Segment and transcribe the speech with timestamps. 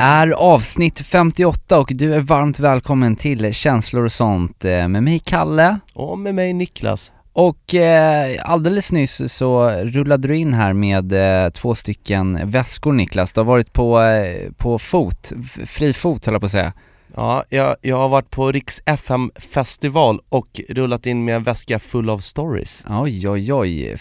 [0.00, 5.18] Är avsnitt 58 och du är varmt välkommen till Känslor och sånt eh, med mig
[5.18, 7.12] Kalle Och med mig Niklas.
[7.32, 11.12] och eh, alldeles nyss så rullade du in här med
[11.44, 15.32] eh, två stycken väskor Niklas, du har varit på, eh, på fot,
[15.66, 16.72] fri fot höll jag på att säga
[17.16, 21.78] Ja, jag, jag har varit på Riks FM festival och rullat in med en väska
[21.78, 22.84] full av stories.
[22.88, 23.96] Oj oj oj,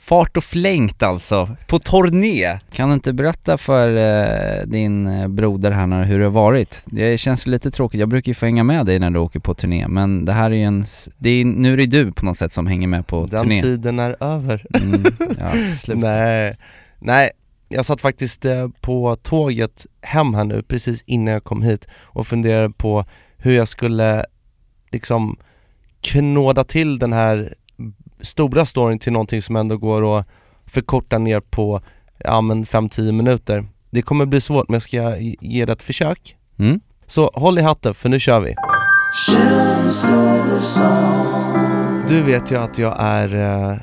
[0.00, 2.58] fart och flängt alltså, på turné!
[2.72, 6.82] Kan du inte berätta för eh, din eh, broder här när, hur det har varit?
[6.86, 9.54] Det känns lite tråkigt, jag brukar ju få hänga med dig när du åker på
[9.54, 10.84] turné men det här är ju en,
[11.18, 13.62] det är, nu är det du på något sätt som hänger med på Den turné
[13.62, 14.66] tiden är över.
[14.74, 15.02] mm,
[15.38, 15.98] ja, slut.
[15.98, 16.56] Nej,
[16.98, 17.30] nej,
[17.68, 22.26] jag satt faktiskt eh, på tåget hem här nu precis innan jag kom hit och
[22.26, 23.04] funderade på
[23.36, 24.24] hur jag skulle
[24.92, 25.36] liksom
[26.00, 27.54] knåda till den här
[28.22, 30.26] stora storyn till någonting som ändå går att
[30.66, 31.80] förkorta ner på,
[32.18, 33.66] ja men 5-10 minuter.
[33.90, 36.36] Det kommer bli svårt men jag ska ge- det ett försök.
[36.58, 36.80] Mm.
[37.06, 38.54] Så håll i hatten för nu kör vi.
[42.08, 43.34] Du vet ju att jag är
[43.70, 43.76] eh,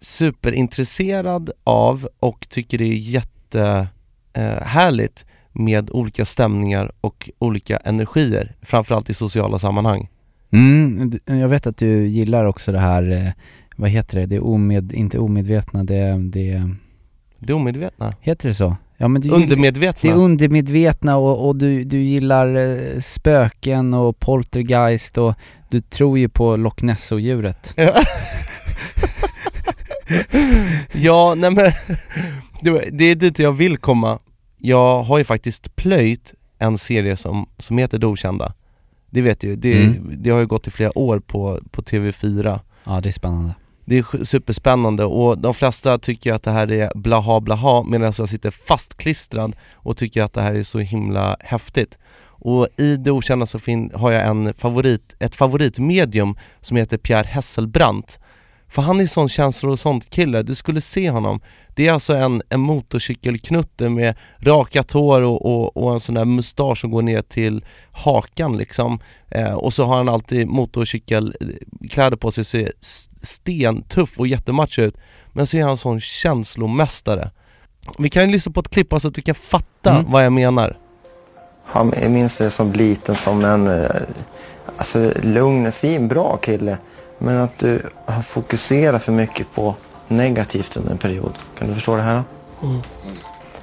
[0.00, 3.88] superintresserad av och tycker det är jätte
[4.32, 4.62] eh,
[5.52, 10.08] med olika stämningar och olika energier, framförallt i sociala sammanhang.
[10.50, 13.30] Mm, jag vet att du gillar också det här, eh,
[13.76, 16.70] vad heter det, det är omed, inte omedvetna, det, det,
[17.38, 18.76] Det omedvetna, heter det så?
[18.96, 20.10] Ja men du undermedvetna.
[20.10, 25.34] Det är undermedvetna och, och du, du gillar eh, spöken och poltergeist och
[25.70, 27.74] du tror ju på Loch Ness-djuret.
[27.76, 27.94] Ja.
[30.92, 31.64] ja, nej men
[32.60, 34.18] det- det är dit jag vill komma.
[34.58, 38.52] Jag har ju faktiskt plöjt en serie som, som heter Det Okända.
[39.10, 40.12] Det vet du ju, det, Mm.
[40.22, 42.60] det har ju gått i flera år på, på TV4.
[42.84, 43.54] Ja det är spännande.
[43.84, 48.28] Det är superspännande och de flesta tycker att det här är blaha blaha medan jag
[48.28, 51.98] sitter fastklistrad och tycker att det här är så himla häftigt.
[52.40, 57.26] Och i det okända så fin- har jag en favorit, ett favoritmedium som heter Pierre
[57.28, 58.18] Hesselbrandt.
[58.70, 61.40] För han är sån känslor och sånt kille, du skulle se honom.
[61.74, 66.24] Det är alltså en, en motorcykelknutte med rakat hår och, och, och en sån där
[66.24, 68.98] mustasch som går ner till hakan liksom.
[69.30, 74.96] Eh, och så har han alltid motorcykelkläder på sig, ser s- stentuff och jättemacho ut.
[75.32, 77.30] Men så är han sån känslomästare.
[77.98, 80.10] Vi kan ju lyssna på ett klipp så att du kan fatta Mm.
[80.12, 80.76] vad jag menar.
[81.64, 83.90] Han, jag minns det som liten som en eh,
[84.76, 86.76] alltså, lugn, fin, bra kille.
[87.18, 89.74] Men att du har fokuserat för mycket på
[90.08, 91.32] negativt under en period.
[91.58, 92.22] Kan du förstå det här?
[92.62, 92.80] Mm.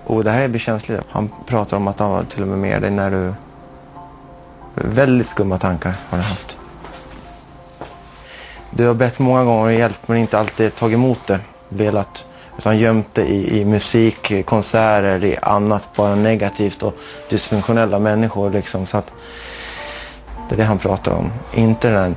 [0.03, 1.01] Och det här blir känsligt.
[1.09, 3.33] Han pratar om att han var till och med med dig när du...
[4.75, 6.57] Väldigt skumma tankar har du haft.
[8.71, 11.39] Du har bett många gånger om hjälp men inte alltid tagit emot det.
[11.69, 12.25] Velat.
[12.57, 16.95] Utan gömt det i, i musik, konserter, i annat bara negativt och
[17.29, 18.51] dysfunktionella människor.
[18.51, 18.85] Liksom.
[18.85, 19.11] Så att
[20.49, 21.31] det är det han pratar om.
[21.53, 22.15] Inte den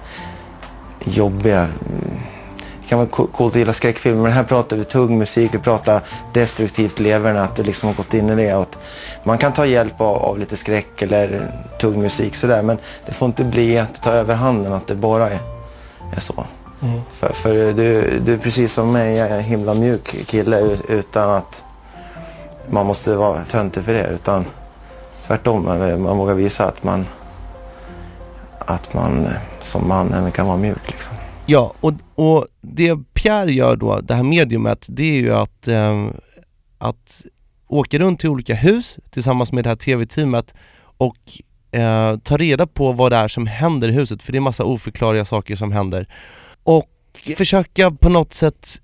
[1.05, 1.61] jobbiga...
[1.61, 2.19] mm,
[2.83, 5.59] Det kan vara co- coolt att gilla skräckfilmer, men här pratar vi tung musik, vi
[5.59, 6.01] pratar
[6.33, 8.55] destruktivt leverne, att du liksom har gått in i det.
[8.55, 8.75] Och
[9.25, 11.51] man kan ta hjälp av, av lite skräck eller
[11.81, 14.95] tung musik sådär, men det får inte bli att det tar över handen, att det
[14.95, 15.39] bara är,
[16.17, 16.45] är så.
[17.13, 21.31] För, för du, du är precis som mig, jag är en himla mjuk kille utan
[21.31, 21.63] att
[22.71, 24.07] man måste vara töntig för det.
[24.07, 24.45] Utan
[25.27, 25.65] tvärtom,
[26.03, 27.07] man vågar visa att man,
[28.71, 29.29] att man
[29.61, 30.79] som man även kan vara mjuk.
[30.87, 31.17] Liksom.
[31.47, 36.07] Ja, och, och det Pierre gör då, det här mediumet, det är ju att, eh,
[36.79, 37.23] att
[37.69, 40.55] åka runt till olika hus tillsammans med det här TV-teamet
[40.99, 41.17] och
[41.79, 44.65] eh, ta reda på vad det är som händer i huset, för det är massa
[44.65, 46.09] oförklarliga saker som händer.
[46.63, 46.87] Och
[47.37, 48.81] försöka på något sätt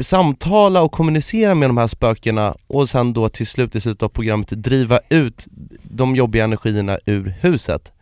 [0.00, 4.08] samtala och kommunicera med de här spökena och sen då till slut i slutet av
[4.08, 5.46] programmet driva ut
[5.82, 7.92] de jobbiga energierna ur huset.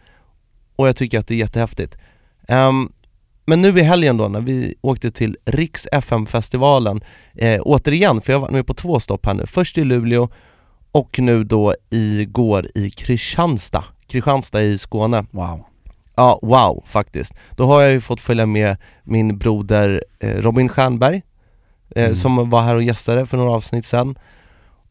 [0.76, 1.96] Och jag tycker att det är jättehäftigt.
[2.48, 2.92] Ehm,
[3.46, 7.00] men nu i helgen då när vi åkte till Riks FM-festivalen,
[7.34, 10.28] eh, återigen, för jag har varit med på två stopp här nu, först i Luleå
[10.92, 15.26] och nu då igår i Kristianstad, Kristianstad i Skåne.
[15.30, 15.64] Wow.
[16.16, 17.32] Ja, wow faktiskt.
[17.56, 21.22] Då har jag ju fått följa med min broder eh, Robin Stjernberg
[21.96, 22.16] eh, Mm.
[22.16, 24.18] som var här och gästade för några avsnitt sedan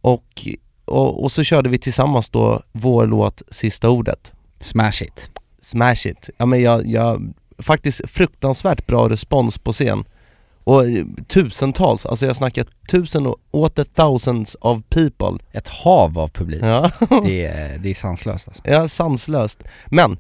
[0.02, 0.48] och,
[0.86, 5.30] och, och så körde vi tillsammans då vår låt Sista ordet Smash it.
[5.64, 6.30] Smash it.
[6.38, 10.04] Ja men jag, jag, faktiskt fruktansvärt bra respons på scen.
[10.64, 15.38] Och eh, tusentals, alltså jag snackar tusen och åter thousands of people.
[15.52, 16.62] Ett hav av publik.
[16.64, 16.92] Ja,
[17.24, 18.62] Det, är, det är sanslöst alltså.
[18.66, 19.64] ja sanslöst.
[19.88, 20.18] Men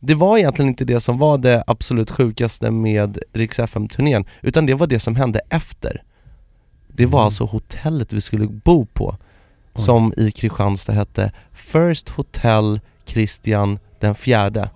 [0.00, 4.74] det var egentligen inte det som var det absolut sjukaste med Rix FM-turnén, utan det
[4.74, 6.02] var det som hände efter.
[6.88, 7.24] Det var Mm.
[7.26, 9.16] alltså hotellet vi skulle bo på,
[9.74, 9.82] Oj.
[9.82, 14.70] som i Kristianstad hette First Hotel Christian den fjärde.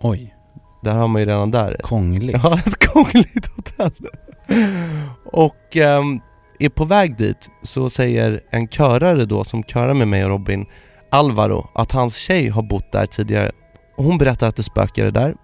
[0.00, 0.34] Oj,
[0.82, 2.36] Där har man ju redan där krångligt.
[2.42, 3.92] Ja, ett krångligt hotell.
[5.32, 6.20] Och ehm,
[6.58, 10.66] är på väg dit så säger en körare då som körar med mig och Robin,
[11.10, 13.52] Alvaro, att hans tjej har bott där tidigare.
[13.96, 15.34] Hon berättar att det spökade där.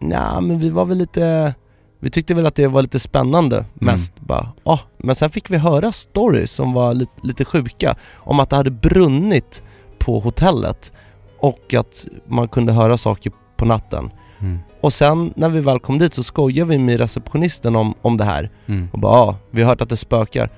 [0.00, 1.54] Nej men vi var väl lite,
[2.00, 4.52] vi tyckte väl att det var lite spännande mest bara.
[4.64, 8.56] Ah, men sen fick vi höra stories som var lite, lite sjuka om att det
[8.56, 9.62] hade brunnit
[9.98, 10.92] på hotellet
[11.42, 14.10] och att man kunde höra saker på natten.
[14.40, 14.58] Mm.
[14.80, 18.24] Och sen när vi väl kom dit så skojade vi med receptionisten om, om det
[18.24, 18.88] här Mm.
[18.92, 20.50] och bara ja, vi har hört att det spökar.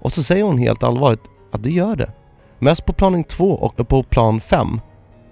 [0.00, 2.12] Och så säger hon helt allvarligt att det gör det.
[2.58, 4.80] Mest på planing 2 och på plan 5.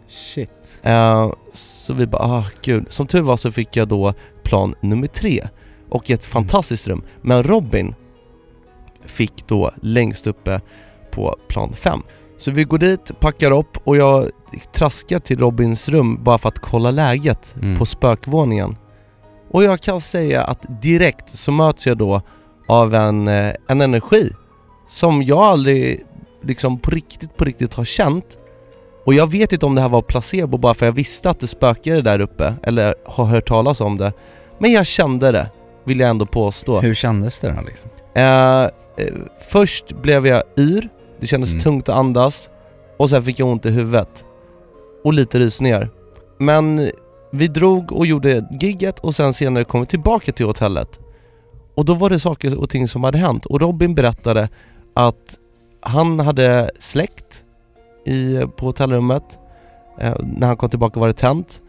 [0.08, 0.50] Shit.
[0.82, 2.86] Eh, så vi bara ah gud.
[2.88, 5.48] Som tur var så fick jag då plan nummer 3
[5.90, 7.02] och ett fantastiskt rum.
[7.22, 7.94] Men Robin
[9.04, 10.60] fick då längst uppe
[11.10, 12.02] på plan 5.
[12.38, 14.30] Så vi går dit, packar upp och jag
[14.72, 17.78] traskar till Robins rum bara för att kolla läget Mm.
[17.78, 18.76] på spökvåningen.
[19.50, 22.20] Och jag kan säga att direkt så möts jag då
[22.68, 24.30] av en, eh, en energi
[24.88, 26.02] som jag aldrig
[26.42, 28.38] liksom på riktigt, på riktigt har känt.
[29.06, 31.46] Och jag vet inte om det här var placebo bara för jag visste att det
[31.46, 34.12] spökade där uppe, eller har hört talas om det.
[34.58, 35.50] Men jag kände det,
[35.84, 36.80] vill jag ändå påstå.
[36.80, 37.90] Hur kändes det då liksom?
[38.14, 38.68] Eh, eh,
[39.50, 40.88] först blev jag yr,
[41.20, 41.62] det kändes Mm.
[41.62, 42.48] tungt att andas
[42.98, 44.24] och sen fick jag ont i huvudet.
[45.04, 45.90] Och lite rysningar.
[46.38, 46.90] Men
[47.32, 51.00] vi drog och gjorde gigget och sen senare kom vi tillbaka till hotellet.
[51.74, 54.48] Och då var det saker och ting som hade hänt och Robin berättade
[54.94, 55.38] att
[55.80, 57.44] han hade släckt
[58.06, 59.38] i, på hotellrummet.
[60.00, 61.62] Eh, när han kom tillbaka var det tänt.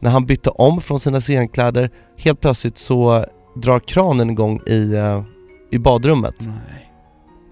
[0.00, 3.24] När han bytte om från sina scenkläder, helt plötsligt så
[3.56, 5.22] drar kranen igång i, eh,
[5.70, 6.34] i badrummet.
[6.38, 6.92] Nej.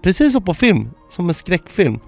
[0.03, 1.99] Precis som på film, som en skräckfilm.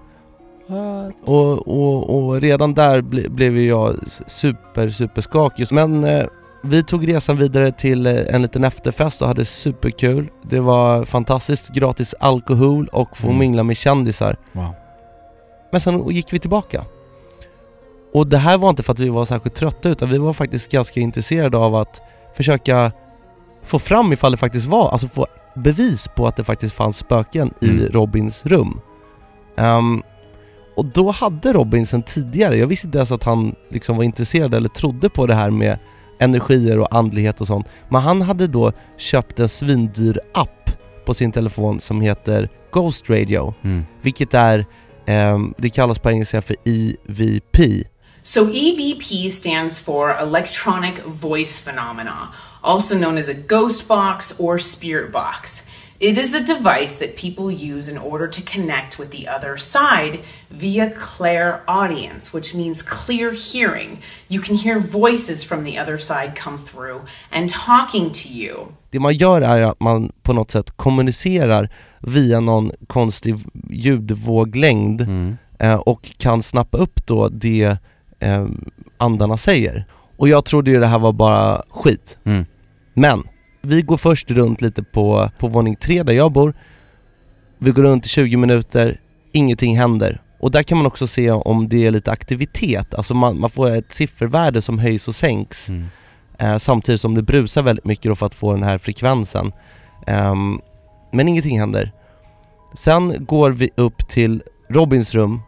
[1.24, 3.96] Och, och, och redan där ble, blev jag
[4.26, 5.66] super, super skakig.
[5.72, 6.24] Men eh,
[6.62, 10.28] vi tog resan vidare till eh, en liten efterfest och hade superkul.
[10.42, 13.38] Det var fantastiskt, gratis alkohol och få Mm.
[13.38, 14.36] mingla med kändisar.
[14.52, 14.68] Wow.
[15.72, 16.84] Men sen gick vi tillbaka.
[18.14, 20.70] Och det här var inte för att vi var särskilt trötta utan vi var faktiskt
[20.70, 22.02] ganska intresserade av att
[22.36, 22.92] försöka
[23.64, 27.54] få fram ifall det faktiskt var, alltså få bevis på att det faktiskt fanns spöken
[27.60, 27.88] i Mm.
[27.88, 28.80] Robins rum.
[29.56, 30.02] Ehm,
[30.76, 34.54] och då hade Robin sen tidigare, jag visste inte ens att han liksom var intresserad
[34.54, 35.78] eller trodde på det här med
[36.18, 37.66] energier och andlighet och sånt.
[37.88, 40.70] Men han hade då köpt en svindyr app
[41.04, 43.84] på sin telefon som heter Ghost Radio Mm.
[44.02, 44.66] vilket är,
[45.06, 47.84] ehm, det kallas på engelska för EVP.
[48.22, 52.28] So, EVP stands for Electronic Voice Phenomena,
[52.62, 55.62] also known as a ghost box or spirit box.
[56.00, 60.18] It is a device that people use in order to connect with the other side
[60.48, 63.98] via clairaudience, which means clear hearing.
[64.28, 68.54] You can hear voices from the other side come through and talking to you.
[68.90, 71.68] Det man gör är att man på något sätt kommunicerar
[72.00, 73.34] via någon konstig
[73.70, 75.36] ljudvåglängd Mm.
[75.58, 77.76] eh, och kan snappa upp då det
[78.20, 78.46] eh,
[78.98, 79.84] andarna säger.
[80.16, 82.18] Och jag trodde ju det här var bara skit.
[82.24, 82.46] Mm.
[82.94, 83.22] Men
[83.64, 86.54] vi går först runt lite på, på våning tre där jag bor.
[87.58, 89.00] Vi går runt i 20 minuter,
[89.32, 90.22] ingenting händer.
[90.40, 93.70] Och där kan man också se om det är lite aktivitet, alltså man, man får
[93.70, 95.68] ett siffervärde som höjs och sänks.
[95.68, 95.86] Mm.
[96.38, 99.52] Eh, samtidigt som det brusar väldigt mycket för att få den här frekvensen.
[100.06, 100.60] Ehm,
[101.12, 101.92] men ingenting händer.
[102.74, 105.40] Sen går vi upp till Robins rum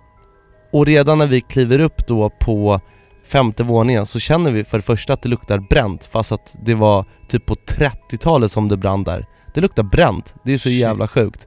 [0.73, 2.81] och redan när vi kliver upp då på
[3.27, 6.75] femte våningen så känner vi för det första att det luktar bränt fast att det
[6.75, 9.27] var typ på 30-talet som det brann där.
[9.55, 10.81] Det luktar bränt, det är så Shit.
[10.81, 11.47] jävla sjukt.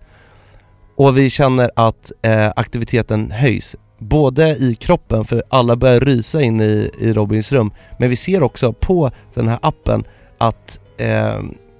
[0.95, 6.61] Och vi känner att eh, aktiviteten höjs, både i kroppen för alla börjar rysa in
[6.61, 10.03] i, i Robins rum, men vi ser också på den här appen
[10.37, 11.39] att, eh,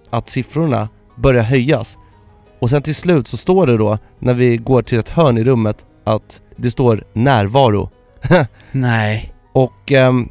[0.09, 1.97] att siffrorna börjar höjas.
[2.59, 5.43] Och sen till slut så står det då, när vi går till ett hörn i
[5.43, 7.89] rummet, att det står närvaro.
[8.71, 9.33] Nej.
[9.53, 10.29] Och ehm,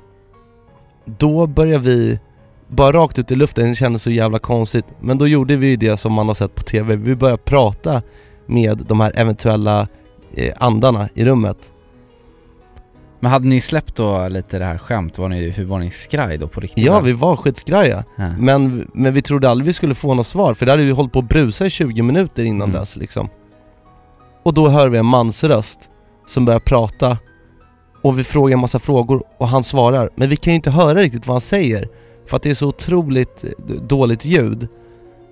[1.04, 2.20] då började vi
[2.68, 4.84] bara rakt ut i luften, det kändes så jävla konstigt.
[5.00, 8.02] Men då gjorde vi det som man har sett på TV, vi började prata
[8.46, 9.88] med de här eventuella
[10.34, 11.72] eh, andarna i rummet.
[13.20, 15.18] Men hade ni släppt då lite det här skämt?
[15.18, 16.84] Var ni, hur var ni skraj då på riktigt?
[16.84, 18.04] Ja, vi var skitskraja.
[18.16, 18.28] Ja.
[18.38, 21.12] Men, men vi trodde aldrig vi skulle få något svar, för det hade vi hållit
[21.12, 22.80] på att brusa i 20 minuter innan Mm.
[22.80, 23.28] dess liksom.
[24.42, 25.90] Och då hör vi en mansröst
[26.26, 27.18] som börjar prata
[28.02, 30.98] och vi frågar en massa frågor och han svarar, men vi kan ju inte höra
[30.98, 31.88] riktigt vad han säger
[32.26, 34.68] för att det är så otroligt eh, dåligt ljud.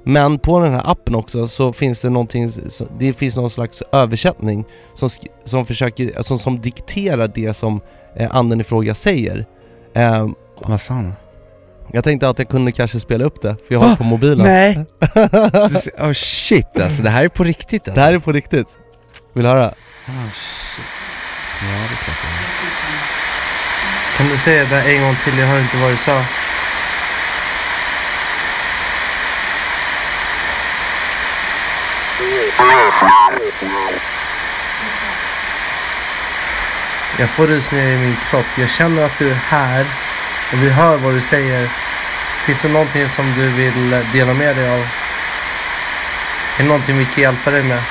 [0.04, 2.50] Men på den här appen också så finns det någonting,
[2.98, 5.08] det finns någon slags översättning som,
[5.44, 7.80] som försöker, alltså som dikterar det som
[8.16, 9.46] eh, anden i fråga säger.
[9.94, 10.28] Eh,
[10.62, 11.12] Vad sa han?
[11.92, 14.46] jag tänkte att jag kunde kanske spela upp det, för jag har det på mobilen.
[14.46, 14.84] Nej!
[15.98, 17.94] Oh shit alltså, det här är på riktigt alltså.
[17.94, 18.68] Det här är på riktigt.
[19.34, 19.68] Vill du höra?
[20.08, 21.05] Oh shit.
[21.60, 24.16] Ja det är klart det.
[24.16, 25.38] Kan du säga det en gång till?
[25.38, 26.24] Jag hör inte vad du sa.
[37.18, 38.46] Jag får rysningar i min kropp.
[38.54, 39.86] Jag känner att du är här
[40.52, 41.68] och vi hör vad du säger.
[42.44, 44.80] Finns det någonting som du vill dela med dig av?
[46.56, 47.82] Är det någonting vi kan hjälpa dig med?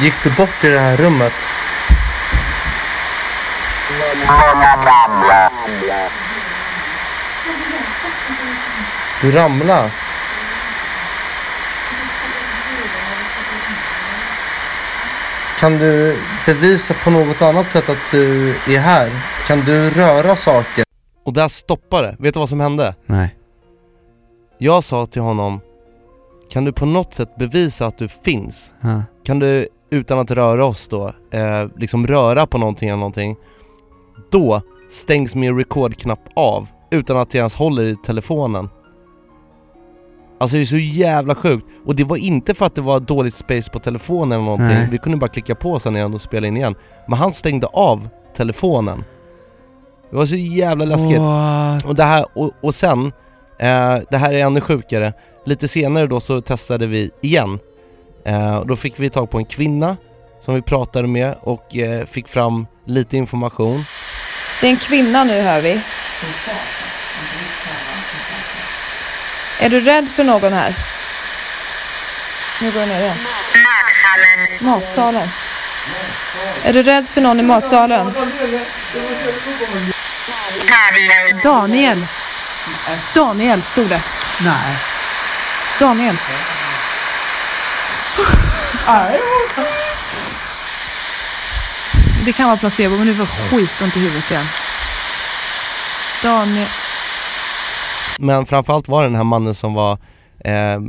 [0.00, 1.32] Gick du bort i det här rummet?
[9.20, 9.90] Du ramlade?
[15.58, 19.10] Kan du bevisa på något annat sätt att du är här?
[19.46, 20.84] Kan du röra saker?
[21.24, 22.16] Och där stoppade det.
[22.18, 22.94] Vet du vad som hände?
[23.06, 23.34] Nej.
[24.58, 25.60] Jag sa till honom
[26.50, 28.74] Kan du på något sätt bevisa att du finns?
[28.80, 29.02] Ja.
[29.24, 33.36] Kan du, utan att röra oss då, eh, liksom röra på någonting eller någonting
[34.30, 38.68] Då stängs min recordknapp av utan att jag ens håller i telefonen
[40.38, 43.34] Alltså det är så jävla sjukt, och det var inte för att det var dåligt
[43.34, 44.88] space på telefonen eller någonting Nej.
[44.90, 46.74] Vi kunde bara klicka på sen igen och spela in igen
[47.08, 49.04] Men han stängde av telefonen
[50.10, 51.84] Det var så jävla läskigt What?
[51.84, 53.12] och det här, och, och sen,
[53.58, 55.12] eh, det här är ännu sjukare,
[55.46, 57.58] lite senare då så testade vi igen.
[58.26, 59.96] Eh, och då fick vi tag på en kvinna
[60.40, 63.84] som vi pratade med och eh, fick fram lite information.
[64.60, 65.80] Det är en kvinna nu hör vi.
[69.60, 70.74] Är du rädd för någon här?
[72.62, 73.16] Nu går jag ner igen.
[74.60, 75.28] Matsalen.
[76.64, 78.12] Är du rädd för någon i matsalen?
[81.42, 81.98] Daniel.
[83.14, 84.02] Daniel stod det.
[84.44, 84.76] Nej.
[85.80, 86.16] Daniel.
[92.24, 94.44] Det kan vara placebo men nu får skitont i huvudet igen.
[96.22, 96.68] Daniel.
[98.18, 99.98] Men framförallt var det den här mannen som var,
[100.44, 100.80] eh,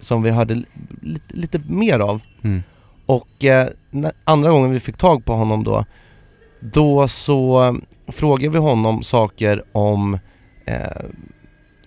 [0.00, 0.64] som vi hörde li-
[1.02, 2.20] lite, lite mer av.
[2.44, 2.62] Mm.
[3.06, 5.84] Och eh, när, andra gången vi fick tag på honom då,
[6.60, 10.18] då så eh, frågade vi honom saker om
[10.66, 11.04] eh,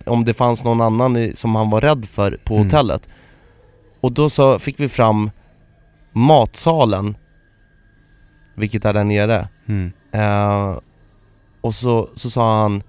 [0.04, 2.66] om det fanns någon annan i, som han var rädd för på Mm.
[2.66, 3.08] hotellet.
[4.00, 5.30] Och då så fick vi fram
[6.12, 7.16] matsalen,
[8.56, 9.48] vilket är där nere.
[9.68, 9.92] Mm.
[10.12, 10.76] Eh,
[11.60, 12.82] och så, så sa han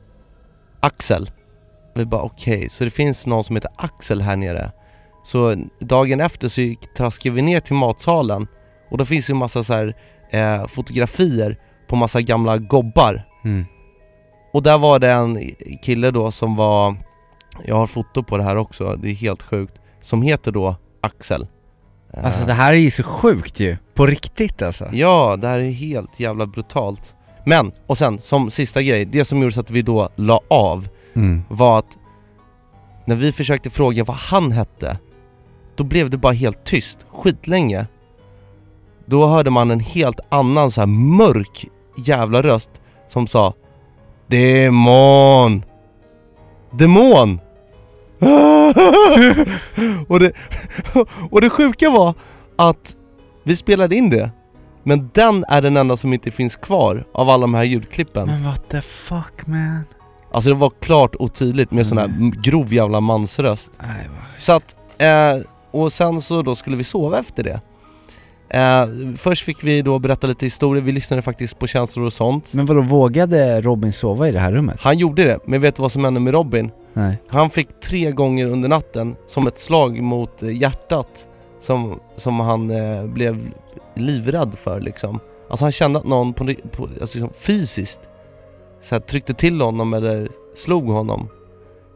[0.79, 1.31] Axel.
[1.95, 4.71] Vi bara okej, så det finns någon som heter Axel här nere.
[5.23, 8.47] Så dagen efter så gick, traskade vi ner till matsalen
[8.91, 9.95] och då finns ju massa så här
[10.31, 13.23] eh, fotografier på massa gamla gobbar.
[13.45, 13.65] Mm.
[14.53, 15.51] Och där var det en
[15.81, 16.95] kille då som var,
[17.65, 21.47] jag har foto på det här också, det är helt sjukt, som heter då Axel.
[22.13, 24.87] Eh, Alltså det här är ju så sjukt ju, på riktigt alltså.
[24.91, 27.15] Ja, det här är helt jävla brutalt.
[27.45, 30.87] Men, och sen som sista grej, det som gjorde så att vi då la av
[31.13, 31.41] Mm.
[31.49, 31.97] var att
[33.05, 34.97] när vi försökte fråga vad han hette,
[35.75, 37.87] då blev det bara helt tyst, skitlänge.
[39.05, 42.69] Då hörde man en helt annan så här mörk jävla röst
[43.07, 43.53] som sa
[44.29, 45.63] Demon!
[46.71, 47.39] Demon!
[50.07, 50.31] och, det,
[51.31, 52.13] och det sjuka var
[52.55, 52.95] att
[53.43, 54.31] vi spelade in det,
[54.83, 58.27] men den är den enda som inte finns kvar av alla de här ljudklippen.
[58.27, 59.83] Men what the fuck man?
[60.31, 63.71] Alltså det var klart och tydligt med sån här m- grov jävla mansröst.
[63.81, 64.41] Nej, vad...
[64.41, 65.35] Så att, eh,
[65.71, 67.61] och sen så då skulle vi sova efter det.
[68.49, 68.87] Eh,
[69.17, 72.53] först fick vi då berätta lite historier, vi lyssnade faktiskt på känslor och sånt.
[72.53, 74.77] Men vadå, vågade Robin sova i det här rummet?
[74.81, 76.71] Han gjorde det, men vet du vad som hände med Robin?
[76.93, 77.17] Nej.
[77.27, 81.27] Han fick tre gånger under natten, som ett slag mot eh, hjärtat,
[81.59, 83.51] som, som han eh, blev
[83.95, 85.19] livrädd för liksom.
[85.49, 87.99] Alltså han kände att någon på, på, alltså liksom fysiskt
[88.81, 91.29] så här, tryckte till honom eller slog honom.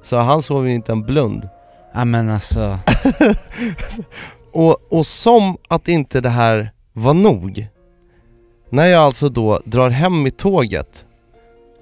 [0.04, 1.50] Så han sov ju inte en blund.
[1.94, 2.80] Ja men alltså,
[4.54, 7.68] Och, och som att inte det här var nog
[8.70, 11.06] När jag alltså då drar hem i tåget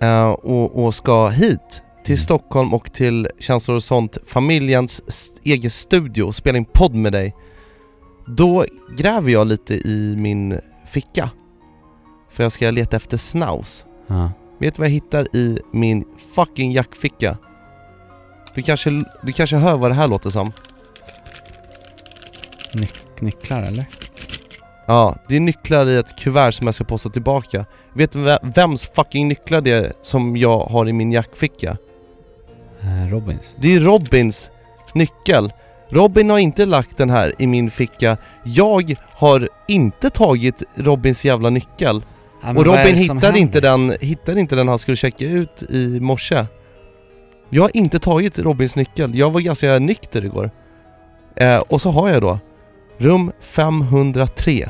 [0.01, 5.69] eh, och, och ska hit till Stockholm och till Känslor och sånt, familjens st- egen
[5.71, 7.35] studio och spela in podd med dig
[8.27, 8.65] Då
[8.97, 11.29] gräver jag lite i min ficka
[12.31, 14.31] För jag ska leta efter snaus ja.
[14.59, 17.37] Vet du vad jag hittar i min fucking jackficka?
[18.55, 18.89] Du kanske,
[19.23, 20.51] du kanske hör vad det här låter som?
[22.71, 23.85] Nyc- nycklar eller?
[24.87, 27.65] Ja, det är nycklar i ett kuvert som jag ska posta tillbaka.
[27.93, 31.77] Vet du ve- vems fucking nycklar det är som jag har i min jackficka?
[32.81, 33.55] Eh, Robins.
[33.59, 34.51] Det är Robins
[34.93, 35.53] nyckel.
[35.89, 38.17] Robin har inte lagt den här i min ficka.
[38.43, 42.01] Jag har inte tagit Robins jävla nyckel.
[42.41, 43.87] Ja, men Och vad är Robin det som hittade inte, händer?
[43.97, 46.45] den, hittade inte den han skulle checka ut i morse.
[47.49, 49.15] Jag har inte tagit Robins nyckel.
[49.15, 50.51] Jag var ganska nykter igår.
[51.35, 52.39] Eh, och så har jag då
[53.01, 54.69] rum 503.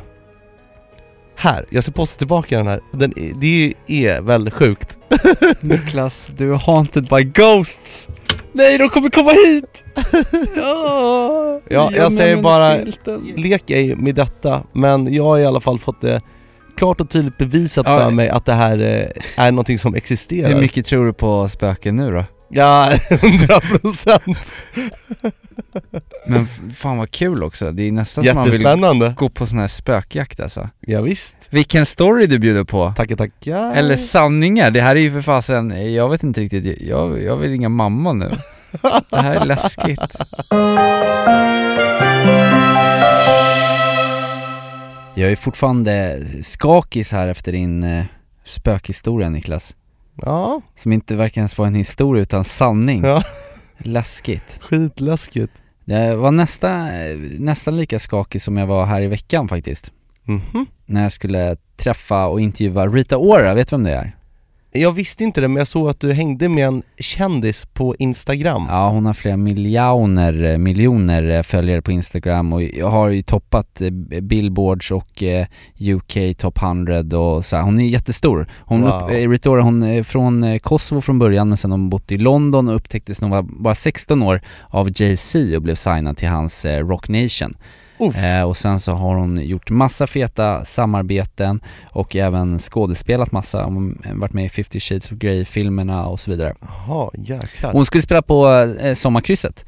[1.36, 2.80] Här, jag ska posta tillbaka den här.
[2.94, 4.98] Den, är- det är väl sjukt?
[5.62, 8.08] Niklas, du är haunted by ghosts!
[8.54, 9.84] Nej, de kommer komma hit!
[10.56, 12.78] ja, Ja, jag säger bara,
[13.36, 16.22] lek ej med detta, men jag har i alla fall fått det
[16.78, 18.00] klart och tydligt bevisat Ja.
[18.00, 20.50] för mig att det här eh, är någonting som existerar.
[20.54, 22.24] Hur mycket tror du på spöken nu då?
[22.54, 24.20] Ja, 100%
[26.28, 28.64] Men f- fan vad kul också, det är nästan som man vill
[29.16, 30.70] gå på sån här spökjakt alltså.
[30.80, 31.36] Ja, visst.
[31.50, 32.94] Vilken story du bjuder på!
[32.98, 33.74] Tackar tackar.
[33.76, 37.50] Eller sanningar, det här är ju för fasen, jag vet inte riktigt, jag, jag vill
[37.50, 38.32] ringa mamma nu.
[39.10, 40.00] Det här är läskigt.
[45.16, 48.06] Jag är fortfarande skakis här efter din eh,
[48.44, 49.76] spökhistoria Niklas
[50.16, 53.24] Ja, Som inte verkar ens vara en historia utan sanning Ja.
[53.78, 55.54] Läskigt skitläskigt.
[55.86, 56.86] Det var nästa,
[57.40, 59.92] nästan lika skakig som jag var här i veckan faktiskt
[60.26, 60.66] Mhm.
[60.86, 64.16] När jag skulle träffa och intervjua Rita Ora, vet du vem det är?
[64.74, 68.66] Jag visste inte det, men jag såg att du hängde med en kändis på Instagram.
[68.70, 73.22] Ja hon har flera miljoner, eh, miljoner eh, följare på Instagram och jag har ju
[73.22, 73.90] toppat eh,
[74.22, 75.24] Billboards och
[75.80, 77.64] UK Top 100 och så här.
[77.64, 78.48] hon är jättestor.
[78.60, 78.90] Hon, Wow.
[78.90, 82.12] upp, eh, Rita Ora, hon är från Kosovo från början men sen har hon bott
[82.12, 86.18] i London och upptäcktes när hon var bara 16 år av Jay-Z och blev signad
[86.18, 87.52] till hans Rock Nation.
[88.16, 91.62] Eh, och sen så har hon gjort massa feta samarbeten
[91.92, 96.32] och även skådespelat massa, hon har varit med i 50 shades of Grey-filmerna och så
[96.32, 96.56] vidare.
[96.62, 97.72] Jaha, jäklar.
[97.72, 98.48] Hon skulle spela på
[98.82, 99.66] eh, Sommarkrysset,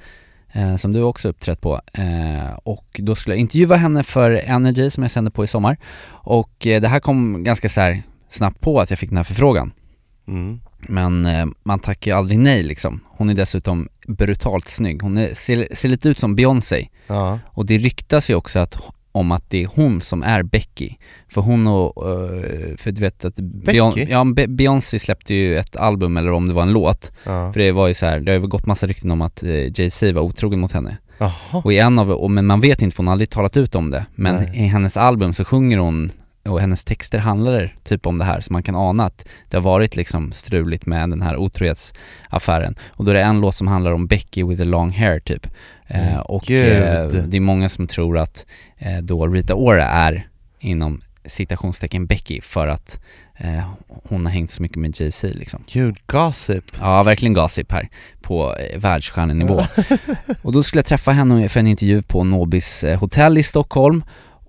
[0.51, 4.89] eh, som du också uppträtt på, eh, och då skulle jag intervjua henne för Energy
[4.89, 8.59] som jag sänder på i sommar och eh, det här kom ganska så här snabbt
[8.61, 9.71] på att jag fick den här förfrågan
[10.27, 10.59] Mm.
[10.79, 12.99] men eh, man tackar ju aldrig nej liksom.
[13.09, 17.39] Hon är dessutom brutalt snygg, hon är, ser, ser lite ut som Beyoncé Ja.
[17.45, 18.77] och det ryktas ju också att,
[19.11, 20.89] om att det är hon som är Becky
[21.27, 26.17] För hon och, eh, för du vet att Beyon- ja, Beyoncé släppte ju ett album
[26.17, 27.51] eller om det var en låt Ja.
[27.53, 29.49] För det var ju så här, det har ju gått massa rykten om att eh,
[29.49, 31.31] Jay-Z var otrogen mot henne Jaha.
[31.63, 33.75] Och i en av, och, men man vet inte för hon har aldrig talat ut
[33.75, 34.51] om det Men Nej.
[34.53, 36.11] i hennes album så sjunger hon
[36.45, 39.61] och hennes texter handlar typ om det här, så man kan ana att det har
[39.61, 43.91] varit liksom struligt med den här otrohetsaffären Och då är det en låt som handlar
[43.93, 45.45] om Becky with the long hair typ
[45.87, 46.83] eh, Mm, Och gud.
[46.83, 48.45] eh, det är många som tror att
[48.77, 50.27] eh, då Rita Ora är
[50.59, 52.99] inom citationstecken Becky för att
[53.37, 53.63] eh,
[54.09, 56.63] hon har hängt så mycket med Jay-Z liksom Gud, gossip.
[56.79, 57.89] Ja, verkligen gossip här
[58.21, 59.61] på eh, världsstjärnenivå.
[60.41, 64.03] och då skulle jag träffa henne för en intervju på Nobis eh, hotell i Stockholm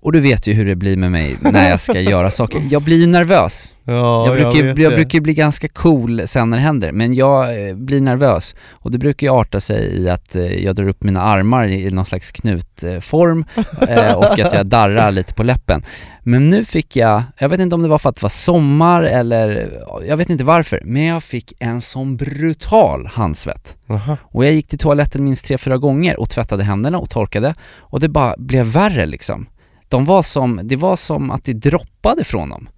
[0.05, 2.63] och du vet ju hur det blir med mig när jag ska göra saker.
[2.69, 3.73] Jag blir ju nervös.
[3.83, 4.95] Ja, jag brukar, jag, det.
[4.95, 8.55] brukar bli ganska cool sen när det händer, men jag eh, blir nervös.
[8.71, 11.89] Och det brukar ju arta sig i att eh, jag drar upp mina armar i,
[11.91, 13.45] någon slags knutform
[13.89, 15.83] eh, och att jag darrar lite på läppen.
[16.23, 19.03] Men nu fick jag, jag vet inte om det var för att det var sommar
[19.03, 19.71] eller,
[20.07, 23.75] jag vet inte varför, men jag fick en sån brutal handsvett.
[23.87, 24.17] Jaha.
[24.23, 27.99] Och jag gick till toaletten minst tre, fyra gånger och tvättade händerna och torkade och
[27.99, 29.47] det bara blev värre liksom.
[29.89, 32.69] De var som, det var som att det droppade från dem.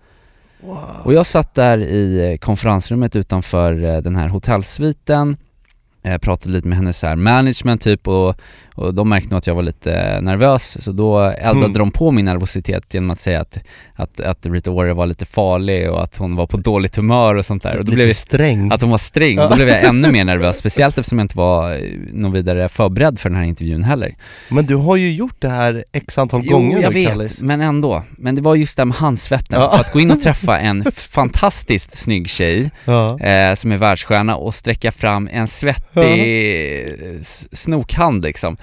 [1.03, 5.37] Och jag satt där i eh, konferensrummet utanför eh, den här hotellsviten
[6.11, 8.35] jag pratade lite med hennes så här management typ och,
[8.77, 11.73] och de märkte nog att jag var lite nervös så då eldade Mm.
[11.73, 13.57] de på min nervositet genom att säga att,
[13.95, 17.45] att, att Rita Ora var lite farlig och att hon var på dåligt humör och
[17.45, 18.71] sånt där och då Lite blev sträng.
[18.71, 21.37] att hon var sträng, och då blev jag ännu mer nervös, speciellt eftersom jag inte
[21.37, 21.79] var eh,
[22.13, 24.15] någon vidare förberedd för den här intervjun heller
[24.49, 27.41] Men du har ju gjort det här x antal Jo, gånger jag vet, Kallis.
[27.41, 28.03] men ändå.
[28.17, 29.69] Men det var just det här med handsvetten, Ja.
[29.71, 33.19] för att gå in och träffa en fantastiskt snygg tjej Ja.
[33.19, 36.87] eh, som är världsstjärna och sträcka fram en svettig
[37.21, 38.57] s- snokhand liksom.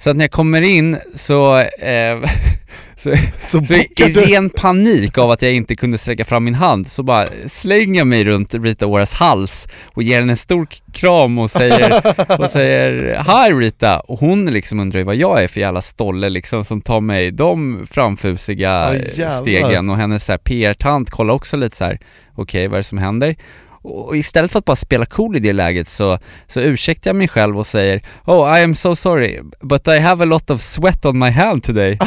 [0.00, 2.18] Så att när jag kommer in så, eh,
[2.96, 3.14] så,
[3.46, 7.02] Så, så i, ren panik av att jag inte kunde sträcka fram min hand så
[7.02, 11.50] bara slänger jag mig runt Rita Oras hals och ger henne en stor kram och
[11.50, 12.02] säger,
[12.40, 14.00] och säger Hi Rita!
[14.00, 17.30] Och hon liksom undrar ju vad jag är för jävla stolle liksom som tar mig
[17.30, 19.30] de framfusiga jävlar.
[19.30, 21.98] stegen och hennes PR-tant kollar också lite så här:
[22.34, 23.36] okej vad är det som händer?
[23.82, 27.28] Och istället för att bara spela cool i det läget så, så ursäktar jag mig
[27.28, 31.04] själv och säger Oh I am so sorry, but I have a lot of sweat
[31.04, 31.98] on my hand today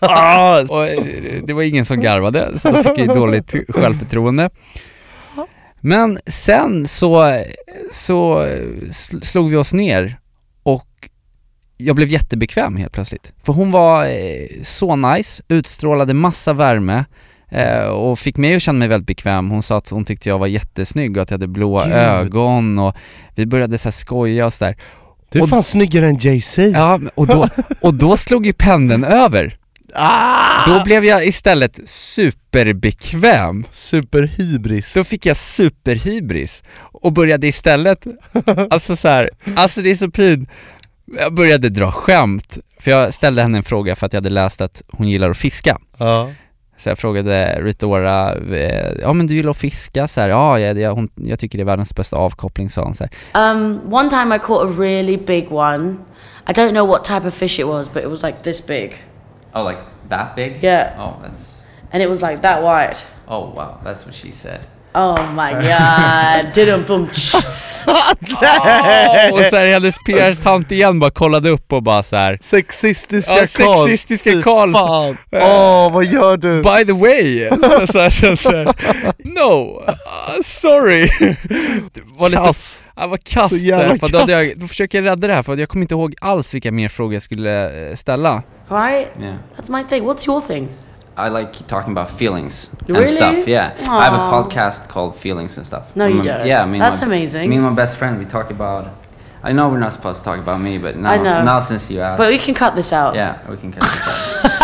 [0.00, 0.60] ah!
[0.68, 1.02] och eh,
[1.46, 4.50] det var ingen som garvade, så då fick jag dåligt självförtroende
[5.80, 7.42] Men sen så,
[7.90, 10.18] så sl- slog vi oss ner
[10.62, 11.08] och
[11.76, 13.32] jag blev jättebekväm helt plötsligt.
[13.42, 17.04] För hon var eh, så nice, utstrålade massa värme
[17.90, 19.50] och fick mig att känna mig väldigt bekväm.
[19.50, 21.92] Hon sa att hon tyckte jag var jättesnygg och att jag hade blåa Gud.
[21.94, 22.96] ögon och
[23.34, 24.76] vi började så skoja och sådär.
[25.32, 26.62] Du är och- fan snyggare än Jay-Z.
[26.62, 27.48] Ja, och då,
[27.80, 29.54] och då slog ju pendeln över.
[29.94, 30.66] Ah!
[30.66, 33.64] Då blev jag istället superbekväm.
[33.70, 34.94] Superhybris.
[34.94, 38.06] Då fick jag superhybris och började istället,
[38.70, 40.48] alltså så här, alltså det är så pin.
[41.18, 44.60] Jag började dra skämt, för jag ställde henne en fråga för att jag hade läst
[44.60, 45.78] att hon gillar att fiska.
[45.98, 46.30] Ja.
[46.80, 50.08] Så jag frågade Rita Ora, eh, ja men du gillar att fiska?
[50.08, 52.94] Så här, ja, jag, jag, hon, jag tycker det är världens bästa avkoppling sa hon
[52.94, 53.52] så här.
[53.52, 55.96] Um, one time I caught a really big one.
[56.48, 59.04] I don't know what type of fish it was, but it was like this big.
[59.54, 60.62] Oh like that big?
[60.62, 60.92] Yeah.
[60.98, 62.96] Oh that's, And it was like that wide.
[63.28, 64.60] oh wow, that's what she said.
[64.94, 66.54] Oh my god.
[66.54, 67.08] Didn't boom.
[69.32, 72.38] och så här hennes PR-tant igen bara kollade upp och bara så här.
[72.40, 73.86] Sexistiska Ja, Karl.
[73.88, 74.72] sexistiska Karl.
[74.72, 75.16] fan.
[75.32, 76.62] Åh, vad gör du?
[76.62, 78.50] By the way, så, så, så, så,
[79.24, 79.94] no, uh,
[80.44, 81.06] sorry.
[81.92, 82.84] Det var lite, Kass.
[82.96, 84.48] ja, var kass Så jävla för då, hade kass.
[84.48, 86.88] jag, då försöker jag rädda det här för jag kommer inte ihåg alls vilka mer
[86.88, 88.42] frågor jag skulle eh, ställa.
[88.68, 89.08] Right?
[89.20, 89.34] Yeah.
[89.56, 90.02] That's my thing.
[90.08, 90.68] What's your thing?
[91.26, 93.02] I like talking about feelings Really?
[93.04, 93.46] and stuff.
[93.46, 95.94] Yeah, I have a podcast called Feelings and stuff.
[95.94, 96.46] No, you Mm, don't.
[96.46, 97.48] Yeah, me and That's my, amazing.
[97.50, 98.88] Me and my best friend, we talk about.
[99.42, 101.42] I know we're not supposed to talk about me, but now, I know.
[101.44, 103.14] now since you asked, But we can cut this out.
[103.14, 104.52] yeah, we can cut this out.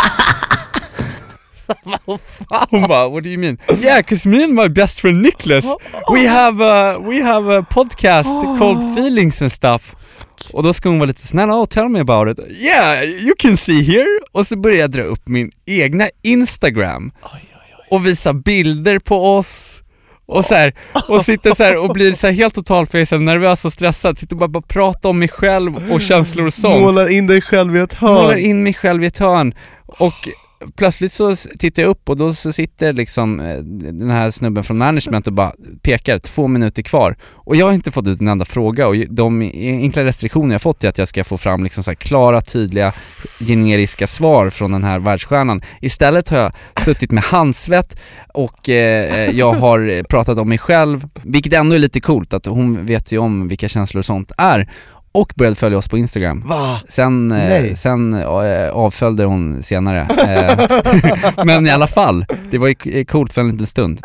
[3.12, 3.58] What do you mean?
[3.78, 5.66] Yeah, cause me and my best friend Nicholas,
[6.10, 8.24] we have a, we have a podcast
[8.58, 9.94] called Feelings and stuff.
[10.52, 12.44] Och då ska hon vara lite snäll, oh tell me about it.
[12.62, 14.20] Yeah, you can see here.
[14.32, 17.12] Och så börjar jag dra upp min egna Instagram
[17.90, 19.82] och visa bilder på oss
[20.28, 20.74] och så här,
[21.08, 23.64] och sitter så här och blir så helt total för jag är så här nervös
[23.64, 27.08] och stressad, sitter och bara, bara prata om mig själv och känslor och sånt Målar
[27.08, 28.14] in dig själv i ett hörn.
[28.14, 29.54] målar in mig själv i ett hörn
[29.86, 30.28] och
[30.76, 33.58] plötsligt så tittar jag upp och då så sitter liksom eh,
[33.92, 37.90] den här snubben från management och bara pekar, två minuter kvar och jag har inte
[37.90, 41.24] fått ut en enda fråga och de enkla restriktioner jag fått är att jag ska
[41.24, 42.92] få fram liksom så här klara, tydliga,
[43.40, 45.62] generiska svar från den här världsstjärnan.
[45.80, 46.52] Istället har jag
[46.84, 47.98] suttit med handsvett
[48.34, 52.46] och eh, eh jag har pratat om mig själv, vilket ändå är lite coolt att
[52.46, 54.70] hon vet ju om vilka känslor och sånt är
[55.16, 56.42] och började följa oss på Instagram.
[56.46, 56.80] Va?
[56.88, 60.00] Sen, eh, sen eh, avföljde hon senare.
[60.00, 64.00] Eh, Men i alla fall, det var ju coolt för en liten stund.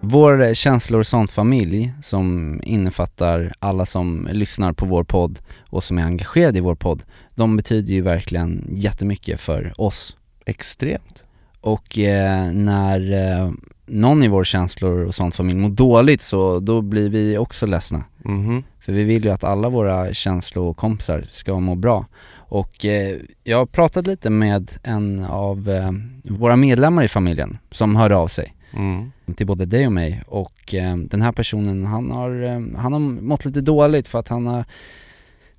[0.00, 5.38] Vår känslor och sånt familj som innefattar alla som lyssnar på vår podd
[5.70, 7.02] och som är engagerade i vår podd,
[7.34, 10.16] de betyder ju verkligen jättemycket för oss.
[10.46, 11.24] Extremt.
[11.60, 13.50] Och eh, när eh,
[13.88, 18.04] någon i vår känslor och sånt familj mår dåligt så då blir vi också ledsna.
[18.24, 18.62] Mhm.
[18.80, 22.06] För vi vill ju att alla våra känslokompisar ska må bra.
[22.36, 25.90] Och eh, jag har pratat lite med en av eh,
[26.24, 29.10] våra medlemmar i familjen som hörde av sig Mm.
[29.36, 33.00] till både dig och mig och eh, den här personen han har, eh, han har
[33.00, 34.64] mått lite dåligt för att han har, han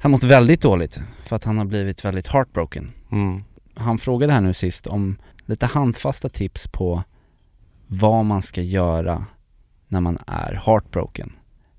[0.02, 2.92] har mått väldigt dåligt för att han har blivit väldigt heartbroken.
[3.12, 3.44] Mm.
[3.76, 5.16] Han frågade här nu sist om
[5.46, 7.04] lite handfasta tips på
[7.92, 9.26] vad man ska göra
[9.88, 11.32] när man är heartbroken.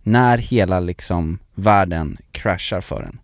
[0.03, 3.19] När hela liksom världen kraschar för en.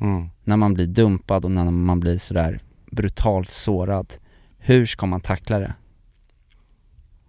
[0.00, 0.28] Mm.
[0.44, 4.14] När man blir dumpad och när man blir sådär brutalt sårad.
[4.58, 5.74] Hur ska man tackla det?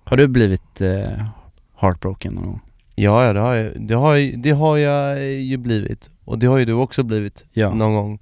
[0.04, 1.26] Har du blivit eh,
[1.80, 2.62] heartbroken någon gång?
[2.96, 6.10] Ja, ja det, har jag, det, har, det har jag ju blivit.
[6.26, 7.74] Och det har ju du också blivit Ja.
[7.74, 8.20] någon gång.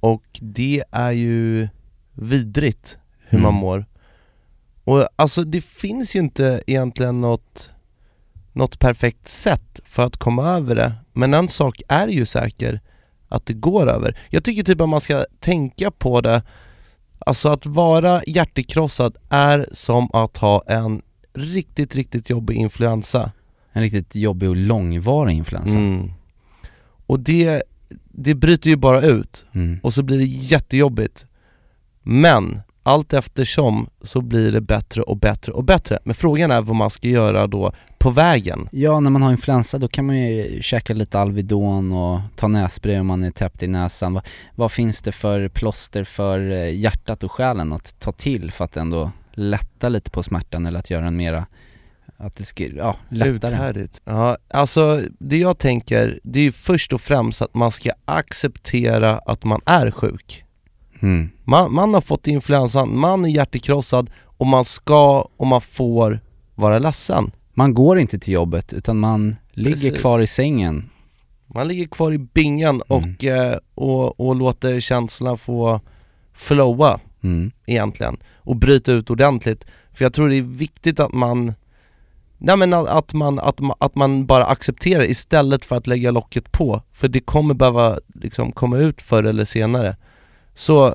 [0.00, 1.68] Och det är ju
[2.12, 3.60] vidrigt hur man Mm.
[3.60, 3.86] mår.
[4.88, 7.70] Och alltså det finns ju inte egentligen något,
[8.52, 10.92] något perfekt sätt för att komma över det.
[11.12, 12.80] Men en sak är ju säker,
[13.28, 14.18] att det går över.
[14.30, 16.42] Jag tycker typ att man ska tänka på det,
[17.18, 21.02] alltså att vara hjärtekrossad är som att ha en
[21.34, 23.32] riktigt, riktigt jobbig influensa.
[23.72, 25.78] En riktigt jobbig och långvarig influensa.
[25.78, 26.12] Mm.
[27.06, 27.62] Och det,
[28.04, 29.80] det bryter ju bara ut Mm.
[29.82, 31.26] och så blir det jättejobbigt.
[32.02, 35.98] Men allt eftersom så blir det bättre och bättre och bättre.
[36.04, 38.68] Men frågan är vad man ska göra då på vägen.
[38.72, 42.98] Ja, när man har influensa då kan man ju käka lite Alvedon och ta nässpray
[42.98, 44.14] om man är täppt i näsan.
[44.14, 48.64] Vad, vad finns det för plåster för eh, hjärtat och själen att ta till för
[48.64, 51.46] att ändå lätta lite på smärtan eller att göra den mera,
[52.16, 53.54] att det ska, ja, lättare?
[53.54, 54.00] Uthärdigt.
[54.04, 59.18] Ja, alltså det jag tänker, det är ju först och främst att man ska acceptera
[59.18, 60.44] att man är sjuk.
[61.00, 61.30] Mm.
[61.44, 66.20] Man, man har fått influensan, man är hjärtekrossad och man ska och man får
[66.54, 67.30] vara ledsen.
[67.54, 70.00] Man går inte till jobbet utan man ligger Precis.
[70.00, 70.90] kvar i sängen.
[71.46, 75.80] Man ligger kvar i bingen och, eh, och, och låter känslorna få
[76.34, 77.50] flowa Mm.
[77.66, 79.64] egentligen och bryta ut ordentligt.
[79.92, 81.54] För jag tror det är viktigt att man
[82.38, 86.10] Nej men att att man, att man, att man bara accepterar istället för att lägga
[86.10, 86.82] locket på.
[86.92, 89.96] För det kommer behöva liksom komma ut förr eller senare.
[90.58, 90.94] Så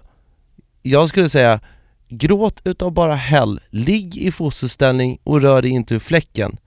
[0.81, 1.59] jag skulle säga,
[2.09, 6.57] gråt utav bara häll, ligg i fosterställning och rör dig inte ur fläcken.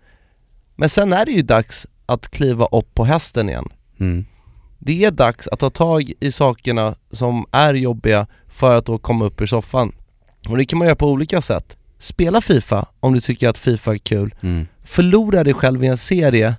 [0.77, 3.69] Men sen är det ju dags att kliva upp på hästen igen.
[4.01, 4.27] Mm.
[4.79, 9.25] Det är dags att ta tag i sakerna som är jobbiga för att då komma
[9.25, 9.93] upp ur soffan.
[10.49, 11.77] Och det kan man göra på olika sätt.
[11.99, 14.35] Spela Fifa om du tycker att Fifa är kul.
[14.43, 14.67] Mm.
[14.85, 16.55] Förlora dig själv i en serie.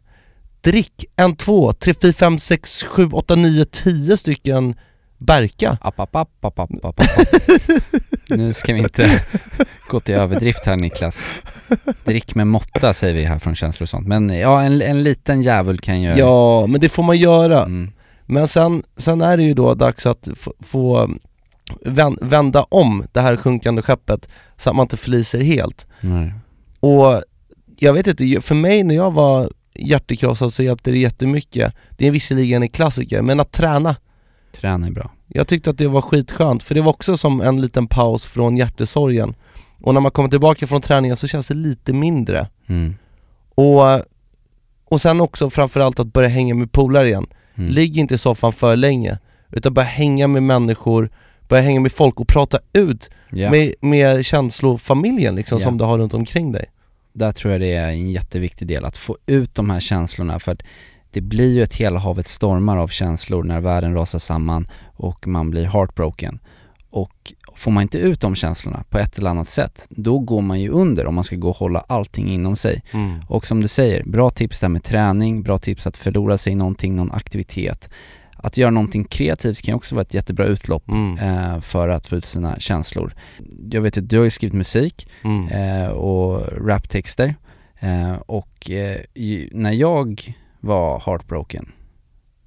[0.62, 4.76] Drick en, två, tre, fyra, fem, sex, sju, åtta, nio, tio stycken
[5.18, 5.78] Berka.
[5.82, 7.02] App, app, app, app, app, app, app.
[8.30, 9.22] Nu ska vi inte
[9.90, 11.30] gå till överdrift här Niklas.
[12.04, 14.08] Drick med måtta säger vi här från känslor och sånt.
[14.08, 16.10] Men ja, en, en liten jävel kan ju...
[16.10, 17.64] Ja, men det får man göra.
[17.64, 17.92] Mm.
[18.26, 21.10] Men sen, sen är det ju då dags att få, få
[21.86, 25.88] vän, vända om det här sjunkande skeppet så att man inte förliser helt.
[26.02, 26.34] Nej.
[26.80, 27.24] Och
[27.80, 31.74] jag vet inte, för mig när jag var hjärtekrossad så hjälpte det jättemycket.
[31.98, 33.96] Det är visserligen en klassiker, men att träna.
[34.58, 35.12] Träna är bra.
[35.28, 38.58] Jag tyckte att det var skitskönt, för det var också som en liten paus från
[38.58, 39.36] hjärtesorgen.
[39.82, 42.48] Och när man kommer tillbaka från träningen så känns det lite mindre.
[42.68, 42.96] Mm.
[43.56, 44.02] Och,
[44.86, 47.28] och sen också framförallt att börja hänga med polare igen.
[47.56, 47.70] Mm.
[47.72, 49.20] Ligg inte i soffan för länge,
[49.52, 51.10] utan börja hänga med människor,
[51.48, 53.52] börja hänga med folk och prata ut Ja.
[53.52, 55.64] med, med känslofamiljen liksom Ja.
[55.66, 56.66] som du har runt omkring dig.
[57.14, 60.52] Där tror jag det är en jätteviktig del, att få ut de här känslorna för
[60.52, 60.64] att
[61.12, 65.50] det blir ju ett hela havet stormar av känslor när världen rasar samman och man
[65.50, 66.40] blir heartbroken.
[66.90, 70.62] Och får man inte ut de känslorna på ett eller annat sätt, då går man
[70.62, 72.84] ju under om man ska gå och hålla allting inom sig.
[72.92, 73.20] Mm.
[73.28, 76.56] Och som du säger, bra tips där med träning, bra tips att förlora sig i
[76.56, 77.90] någonting, någon aktivitet.
[78.36, 81.18] Att göra någonting kreativt kan också vara ett jättebra utlopp Mm.
[81.18, 83.14] eh, för att få ut sina känslor.
[83.72, 85.48] Jag vet att du har ju skrivit musik Mm.
[85.48, 87.36] eh, och raptexter
[87.80, 88.98] eh, och eh,
[89.52, 91.72] när jag var heartbroken,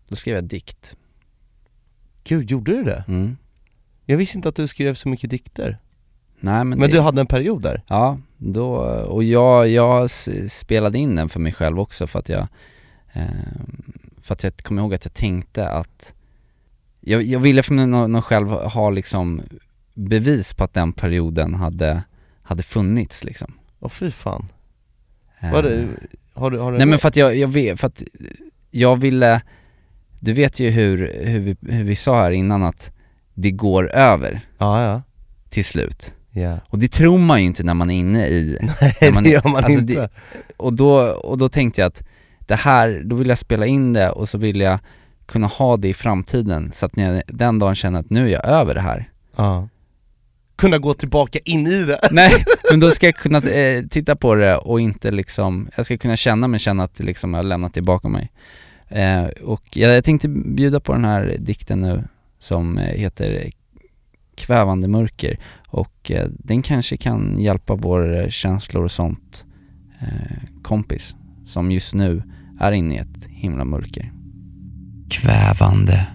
[0.09, 0.97] då skrev jag dikt.
[2.25, 3.05] Gud, gjorde du det?
[3.09, 3.37] Mm.
[4.05, 5.79] Jag visste inte att du skrev så mycket dikter.
[6.41, 7.83] Nej men, Men det, du hade en period där?
[7.87, 8.75] Ja, då,
[9.07, 10.11] och jag, jag
[10.51, 12.47] spelade in den för mig själv också för att jag
[13.13, 13.25] eh,
[14.21, 16.15] För att jag kommer ihåg att jag tänkte att
[17.01, 19.43] Jag, jag ville för mig nå- nå själv ha liksom
[19.95, 22.03] bevis på att den perioden hade,
[22.43, 24.49] hade funnits liksom Åh fy fan.
[25.41, 25.89] Eh, Var det,
[26.35, 28.03] har du, har du Nej men för att jag, jag vet, för att
[28.71, 29.43] jag ville
[30.21, 32.93] Du vet ju hur, hur, vi, hur vi sa här innan att
[33.35, 35.03] det går över Ja, ja.
[35.49, 36.59] till slut Ja.
[36.69, 39.31] Och det tror man ju inte när man är inne i Nej, när man, det
[39.31, 39.93] gör man alltså inte.
[40.01, 40.09] det-
[40.57, 42.03] och, då, och då tänkte jag att
[42.41, 44.79] det här, då vill jag spela in det och så vill jag
[45.27, 48.33] kunna ha det i framtiden så att när jag den dagen känner att nu är
[48.33, 49.69] jag över det här Ja.
[50.61, 52.01] Kunna gå tillbaka in i det.
[52.11, 55.99] Nej, men då ska jag kunna eh, titta på det och inte liksom, jag ska
[55.99, 58.31] kunna känna mig känna att det liksom jag har lämnat det bakom mig.
[58.89, 62.05] Eh, Och jag, jag tänkte bjuda på den här dikten nu
[62.39, 63.51] som eh, heter
[64.37, 69.47] Kvävande mörker och eh, den kanske kan hjälpa vår eh, känslor och sånt
[70.01, 71.15] eh, kompis
[71.47, 72.23] som just nu
[72.61, 74.13] är inne i ett himla mörker.
[75.11, 76.07] Kvävande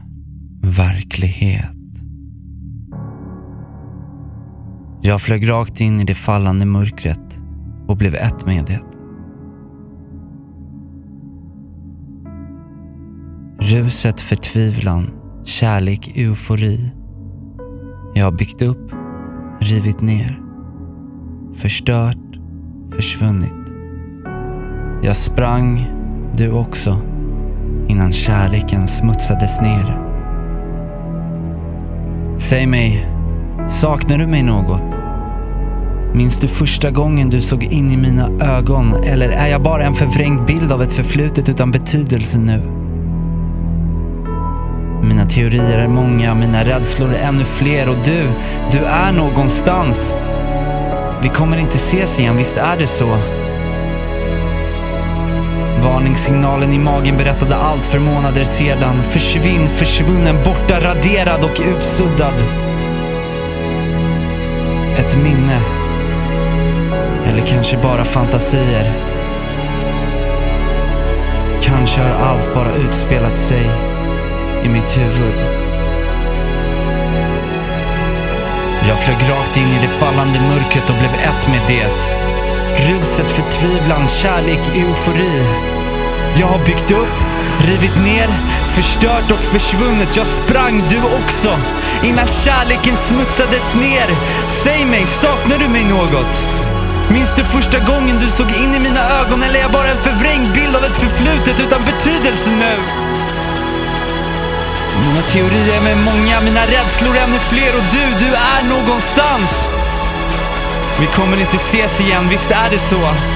[0.63, 1.65] verklighet
[5.05, 7.39] Jag flög rakt in i det fallande mörkret
[7.87, 8.79] och blev ett med det.
[13.59, 15.09] Ruset, förtvivlan,
[15.43, 16.91] kärlek, eufori.
[18.15, 18.91] Jag har byggt upp,
[19.59, 20.41] rivit ner,
[21.53, 22.39] förstört,
[22.95, 23.73] försvunnit.
[25.03, 25.85] Jag sprang,
[26.37, 26.97] du också,
[27.87, 30.01] innan kärleken smutsades ner.
[32.37, 33.14] Säg mig,
[33.67, 34.85] saknar du mig något?
[36.13, 39.93] Minns du första gången du såg in i mina ögon eller är jag bara en
[39.93, 42.61] förvrängd bild av ett förflutet utan betydelse nu?
[45.03, 48.27] Mina teorier är många, mina rädslor är ännu fler och du,
[48.71, 50.15] du är någonstans.
[51.23, 53.17] Vi kommer inte ses igen, visst är det så?
[55.83, 59.03] Varningssignalen i magen berättade allt för månader sedan.
[59.03, 62.64] Försvinn, försvunnen, borta, raderad och utsuddad.
[64.97, 65.61] Ett minne.
[67.25, 68.93] Eller kanske bara fantasier.
[71.61, 73.69] Kanske har allt bara utspelat sig
[74.63, 75.39] i mitt huvud.
[78.87, 81.95] Jag flög rakt in i det fallande mörkret och blev ett med det.
[82.89, 85.41] Ruset, förtvivlan, kärlek, eufori.
[86.39, 87.24] Jag har byggt upp,
[87.67, 88.27] rivit ner,
[88.75, 90.15] förstört och försvunnit.
[90.15, 91.59] Jag sprang, du också,
[92.03, 94.15] innan kärleken smutsades ner.
[94.47, 96.45] Säg mig, saknar du mig något?
[97.09, 100.03] Minns du första gången du såg in i mina ögon eller är jag bara en
[100.03, 102.75] förvrängd bild av ett förflutet utan betydelse nu?
[105.05, 109.69] Mina teorier är många, mina rädslor ännu fler och du, du är någonstans.
[110.99, 113.34] Vi kommer inte ses igen, visst är det så?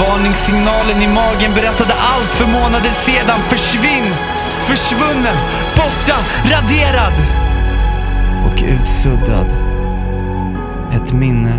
[0.00, 3.40] Varningssignalen i magen berättade allt för månader sedan.
[3.40, 4.12] Försvinn,
[4.60, 5.36] försvunnen,
[5.76, 7.12] borta, raderad
[8.46, 9.46] och utsuddad.
[10.92, 11.58] Ett minne.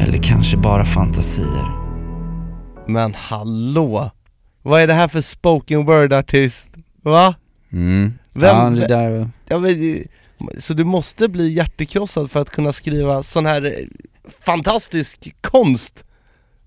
[0.00, 1.68] Eller kanske bara fantasier.
[2.86, 4.10] Men hallå!
[4.62, 6.68] Vad är det här för spoken word-artist?
[7.02, 7.34] Va?
[7.72, 8.12] Mm.
[8.32, 9.30] Vem- ja, det där...
[9.48, 10.04] Ja, men,
[10.58, 13.72] så du måste bli hjärtekrossad för att kunna skriva sån här eh,
[14.40, 16.04] fantastisk konst?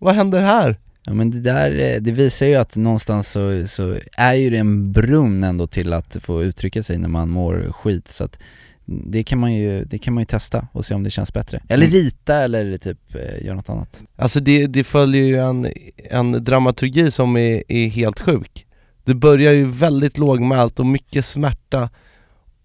[0.04, 0.78] Vad händer här?
[1.06, 4.58] Ja men det där, eh, det visar ju att någonstans så, så är ju det
[4.58, 8.40] en brunn ändå till att få uttrycka sig när man mår skit så att
[8.86, 11.62] det kan man ju, det kan man ju testa och se om det känns bättre.
[11.70, 11.98] Eller Mm.
[11.98, 14.04] rita eller typ eh, göra något annat.
[14.16, 15.68] Alltså det, det följer ju en,
[16.12, 18.66] en dramaturgi som är, är helt sjuk
[19.04, 21.90] Du börjar ju väldigt lågmält och mycket smärta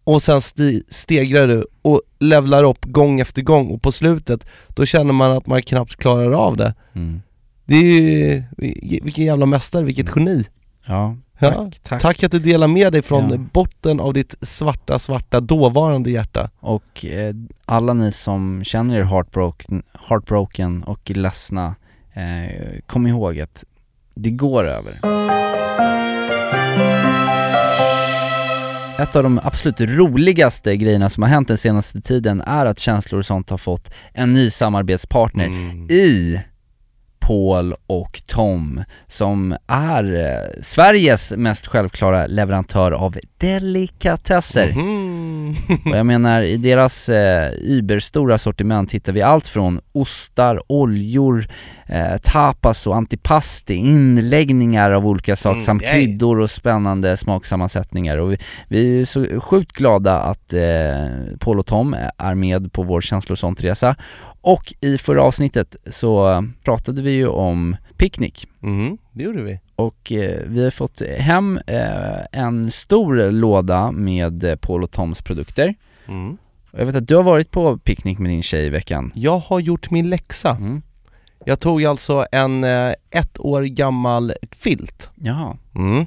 [0.04, 4.86] och sen sti, stegrar du och levlar upp gång efter gång och på slutet då
[4.86, 7.22] känner man att man knappt klarar av det Mm.
[7.68, 8.42] Det är ju,
[9.02, 10.44] vilken jävla mästare, vilket geni
[10.86, 12.02] Ja, Ja, tack, tack.
[12.02, 13.36] Tack att du delar med dig från Ja.
[13.52, 19.82] botten av ditt svarta, svarta dåvarande hjärta Och eh, alla ni som känner er heartbroken,
[20.08, 21.74] heartbroken och ledsna,
[22.12, 23.64] eh, kom ihåg att
[24.14, 24.92] det går över.
[29.02, 33.18] Ett av de absolut roligaste grejerna som har hänt den senaste tiden är att Känslor
[33.18, 35.46] och sånt har fått en ny samarbetspartner
[35.92, 36.40] i
[37.28, 44.72] Paul och Tom som är eh, Sveriges mest självklara leverantör av delikatesser.
[44.72, 45.56] Mhm.
[45.84, 51.46] Och jag menar, i deras eh, überstora sortiment hittar vi allt från ostar, oljor,
[51.86, 55.92] eh, tapas och antipasti, inläggningar av olika saker Mm, samt yay.
[55.92, 58.16] kryddor och spännande smaksammansättningar.
[58.16, 58.38] Och vi,
[58.68, 60.60] vi är så sjukt glada att eh,
[61.40, 63.36] Paul och Tom är med på vår känslor
[64.48, 64.58] och.
[64.58, 68.46] Och i förra avsnittet så pratade vi ju om picknick.
[68.60, 74.44] Mhm, det gjorde vi Och eh, vi har fått hem eh, en stor låda med
[74.44, 75.74] eh, Paul och Toms produkter.
[76.08, 76.36] mm.
[76.70, 79.10] Jag vet att du har varit på picknick med din tjej i veckan.
[79.14, 80.82] Jag har gjort min läxa Mm.
[81.44, 85.56] Jag tog alltså en eh, ett år gammal filt Jaha.
[85.74, 85.98] mm.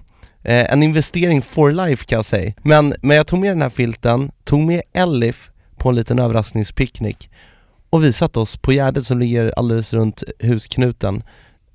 [0.44, 3.70] eh, En investering for life kan jag säga men, men jag tog med den här
[3.70, 7.30] filten, tog med Elif på en liten överraskningspicknick
[7.92, 11.24] och vi satte oss på Gärdet som ligger alldeles runt husknuten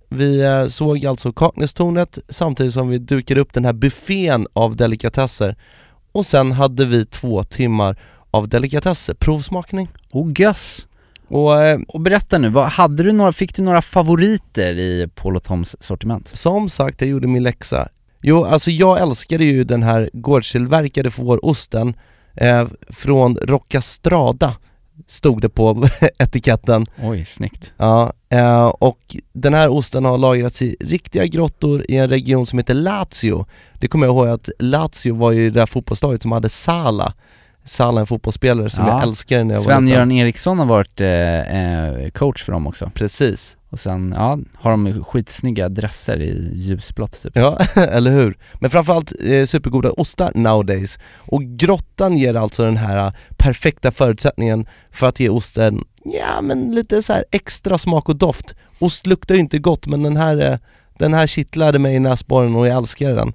[0.09, 5.57] Vi eh, såg alltså Kaknästornet samtidigt som vi dukade upp den här buffén av delikatesser
[6.13, 7.97] och sen hade vi två timmar
[8.31, 10.87] av delikatesser, provsmakning Och göss!
[11.29, 15.41] och eh, Och berätta nu, vad, hade du några, fick du några favoriter i Paul
[15.41, 16.31] Toms sortiment?
[16.37, 17.89] Som sagt, jag gjorde min läxa.
[18.23, 21.95] Jo, alltså jag älskade ju den här gårdstillverkade fårosten
[22.35, 24.57] eh, från Roccastrada
[25.07, 25.89] stod det på
[26.19, 26.87] etiketten.
[27.03, 27.73] Oj, snyggt.
[27.77, 32.59] Ja, eh, och den här osten har lagrats i riktiga grottor i en region som
[32.59, 33.47] heter Lazio.
[33.81, 37.13] Det kommer jag ihåg att Lazio var ju det där fotbollslaget som hade Sala
[37.67, 38.91] Salah, en fotbollsspelare som Ja.
[38.93, 41.09] jag älskade när jag Sven-Göran Eriksson har varit eh,
[42.01, 42.91] eh, coach för dem också.
[42.95, 43.57] Precis.
[43.71, 47.33] Och sen, ja, har de skitsnygga dresser i ljusblått typ.
[47.37, 48.39] Ja, eller hur?
[48.55, 50.99] Men framförallt eh, supergoda ostar nowadays.
[51.19, 56.75] Och grottan ger alltså den här eh, perfekta förutsättningen för att ge osten, ja men
[56.75, 58.55] lite så här extra smak och doft.
[58.79, 60.59] Ost luktar ju inte gott men den här, eh,
[60.99, 63.33] den här kittlade mig i näsborren och jag älskar den.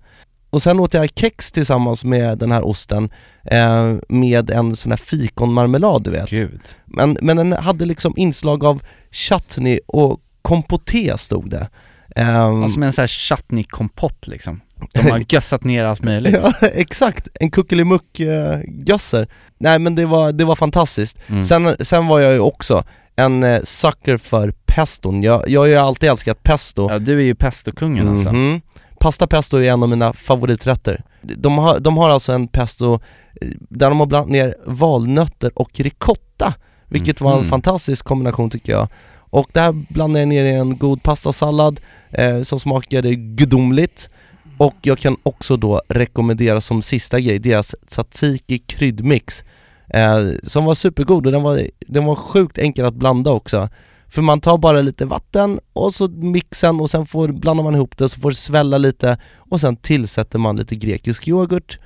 [0.51, 3.09] Och sen åt jag kex tillsammans med den här osten
[3.45, 6.29] eh, med en sån här fikonmarmelad du vet.
[6.29, 6.61] Gud.
[6.85, 8.81] Men, men den hade liksom inslag av
[9.11, 11.69] chutney och kompoté stod det.
[12.15, 14.61] Ehm, Alltså med en sån här chutney-kompott liksom.
[14.93, 16.35] De har gössat ner allt möjligt.
[16.43, 17.27] Ja, exakt.
[17.39, 19.27] En kuckelimuck eh, gösser.
[19.57, 21.17] Nej men det var, det var fantastiskt.
[21.29, 21.43] Mm.
[21.43, 22.83] Sen, sen var jag ju också
[23.15, 25.23] en eh, sucker för peston.
[25.23, 26.87] Jag, jag har ju alltid älskat pesto.
[26.91, 28.31] Ja, du är ju pestokungen alltså.
[28.31, 28.61] Mhm.
[29.01, 31.03] Pasta pesto är en av mina favoriträtter.
[31.21, 35.79] De har, de har alltså en pesto eh, där de har blandat ner valnötter och
[35.79, 36.53] ricotta,
[36.87, 37.49] vilket var en Mhm.
[37.49, 38.87] fantastisk kombination tycker jag.
[39.33, 41.79] Och det här blandade jag ner i en god pastasallad
[42.09, 44.09] eh, som smakade gudomligt.
[44.57, 49.43] Och jag kan också då rekommendera som sista grej deras tzatziki kryddmix
[49.87, 53.69] eh, som var supergod och den var, den var sjukt enkel att blanda också.
[54.11, 57.97] För man tar bara lite vatten och så mixen och sen får, blandar man ihop
[57.97, 61.79] det så får det svälla lite och sen tillsätter man lite grekisk yoghurt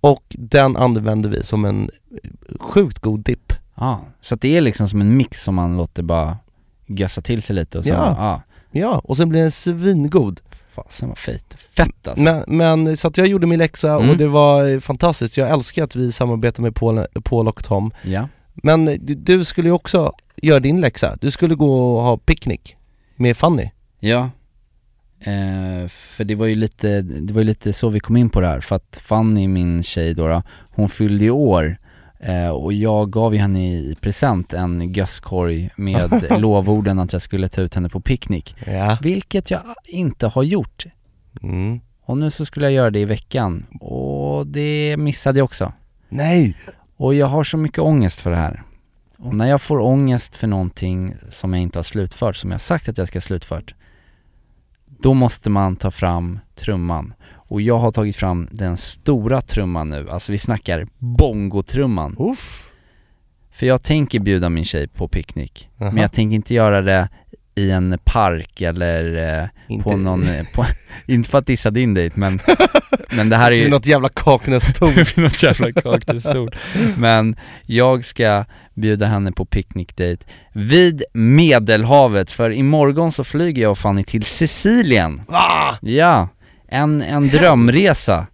[0.00, 1.90] och den använder vi som en
[2.60, 3.52] sjukt god dipp.
[3.74, 6.36] Ja, så att det är liksom som en mix som man låter bara
[6.86, 8.14] gössa till sig lite och så, Ja.
[8.18, 8.42] ja.
[8.80, 10.40] Ja, och sen blir den svingod.
[10.74, 11.56] Fasen vad fett.
[11.76, 12.22] Fett alltså.
[12.24, 14.10] Men, men så att jag gjorde min läxa Mm.
[14.10, 15.36] och det var fantastiskt.
[15.36, 17.90] Jag älskar att vi samarbetar med Paul, Paul och Tom.
[18.02, 18.28] Ja.
[18.54, 20.12] Men du skulle ju också
[20.44, 21.16] göra din läxa.
[21.20, 22.76] Du skulle gå och ha picknick
[23.16, 23.70] med Fanny.
[24.00, 24.30] Ja.
[25.20, 28.40] Eh, för det var ju lite, det var ju lite så vi kom in på
[28.40, 31.76] det här, för att Fanny, min tjej då, då hon fyllde ju år
[32.20, 37.48] eh, och jag gav ju henne i present en gösskorg med lovorden att jag skulle
[37.48, 38.54] ta ut henne på picknick.
[38.66, 38.98] Ja.
[39.02, 40.86] Vilket jag inte har gjort.
[41.42, 41.80] Mm.
[42.06, 45.72] Och nu så skulle jag göra det i veckan och det missade jag också.
[46.08, 46.56] Nej!
[46.96, 48.62] Och jag har så mycket ångest för det här.
[49.18, 52.88] Och när jag får ångest för någonting som jag inte har slutfört, som jag sagt
[52.88, 53.74] att jag ska slutfört,
[54.86, 57.14] då måste man ta fram trumman.
[57.32, 62.16] Och jag har tagit fram den stora trumman nu, alltså vi snackar bongotrumman.
[62.18, 62.70] Uff.
[63.50, 65.90] För jag tänker bjuda min tjej på picknick, Aha.
[65.90, 67.08] men jag tänker inte göra det
[67.54, 70.64] i en park eller eh, Inte- på någon, eh, på,
[71.06, 72.40] inte för att dissa din dejt men,
[73.16, 74.94] men det här är Det ju är något jävla Kaknästorn.
[75.24, 76.56] något jävla kaktusstort.
[76.96, 77.36] Men
[77.66, 78.44] jag ska
[78.74, 85.22] bjuda henne på picknickdejt vid Medelhavet, för imorgon så flyger jag och Fanny till Sicilien.
[85.28, 85.78] Va?
[85.80, 86.28] Ja,
[86.68, 88.26] en, en drömresa.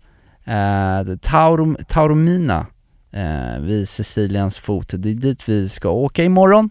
[0.45, 2.67] Eh, Taurom, Taormina,
[3.13, 4.93] eh, vid Siciliens fot.
[4.97, 6.71] Det är dit vi ska åka imorgon.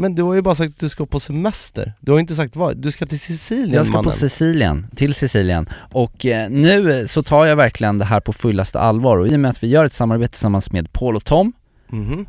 [0.00, 1.92] Men du har ju bara sagt att du ska på semester.
[2.00, 2.76] Du har inte sagt vad.
[2.76, 4.04] Du ska till Sicilien Jag ska mannen.
[4.04, 8.80] på Sicilien, till Sicilien och eh, nu så tar jag verkligen det här på fullaste
[8.80, 11.52] allvar och i och med att vi gör ett samarbete tillsammans med Paul och Tom
[11.88, 12.26] Mhm.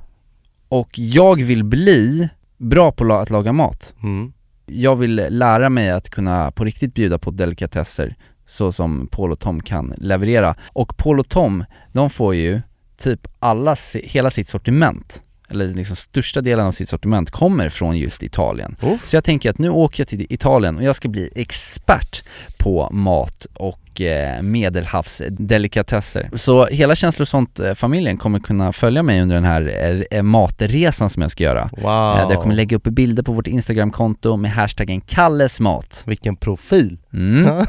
[0.70, 3.94] och jag vill bli bra på att laga mat.
[4.04, 4.34] Mm.
[4.66, 8.16] Jag vill lära mig att kunna på riktigt bjuda på delikatesser
[8.46, 10.56] så som Paul och Tom kan leverera.
[10.74, 11.64] Och Paul och Tom,
[11.94, 12.62] de får ju
[12.98, 18.24] typ alla, hela sitt sortiment eller liksom största delen av sitt sortiment kommer från just
[18.24, 18.76] Italien.
[19.06, 22.24] Så jag tänker att nu åker jag till Italien och jag ska bli expert
[22.58, 26.30] på mat och eh, medelhavsdelikatesser.
[26.36, 31.44] Så hela känslosont-familjen kommer kunna följa mig under den här eh, matresan som jag ska
[31.44, 31.70] göra.
[31.78, 32.18] Wow.
[32.20, 36.04] Eh, Där jag kommer lägga upp bilder på vårt Instagramkonto med hashtaggen Kallesmat.
[36.06, 36.98] Vilken profil!
[37.14, 37.66] Mm.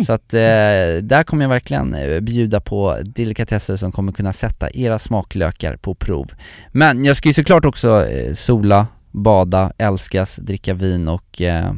[0.06, 0.40] Så att eh,
[1.02, 5.94] där kommer jag verkligen eh, bjuda på delikatesser som kommer kunna sätta era smaklökar på
[5.94, 6.26] prov.
[6.72, 11.72] Men jag ska ju såklart också eh, sola, bada, älskas, dricka vin och eh,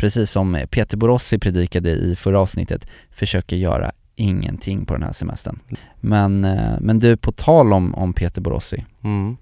[0.00, 5.58] precis som Peter Borossi predikade i förra avsnittet, försöka göra ingenting på den här semestern.
[6.00, 9.36] Men, eh, men du, på tal om, om Peter Borossi, Mm.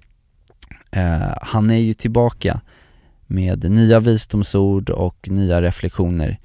[0.90, 2.61] eh, han är ju tillbaka
[3.26, 6.38] med nya visdomsord och nya reflektioner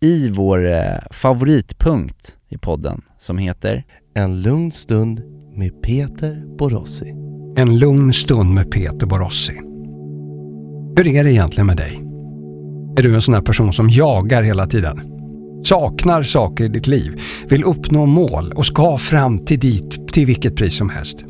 [0.00, 3.84] i vår eh, favoritpunkt i podden som heter
[4.14, 5.22] En lugn stund
[5.54, 7.10] med Peter Borossi.
[7.56, 9.52] En lugn stund med Peter Borossi.
[10.96, 12.13] Hur är det egentligen med dig?
[12.96, 15.00] Är du en sån här person som jagar hela tiden?
[15.64, 20.56] Saknar saker i ditt liv, vill uppnå mål och ska fram till dit till vilket
[20.56, 21.24] pris som helst.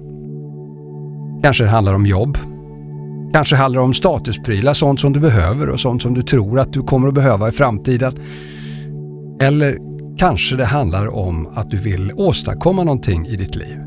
[1.43, 2.39] Kanske det handlar om jobb.
[3.33, 6.73] Kanske handlar det om statusprylar, sånt som du behöver och sånt som du tror att
[6.73, 8.13] du kommer att behöva i framtiden.
[9.41, 9.79] Eller
[10.19, 13.79] kanske det handlar om att du vill åstadkomma någonting i ditt liv.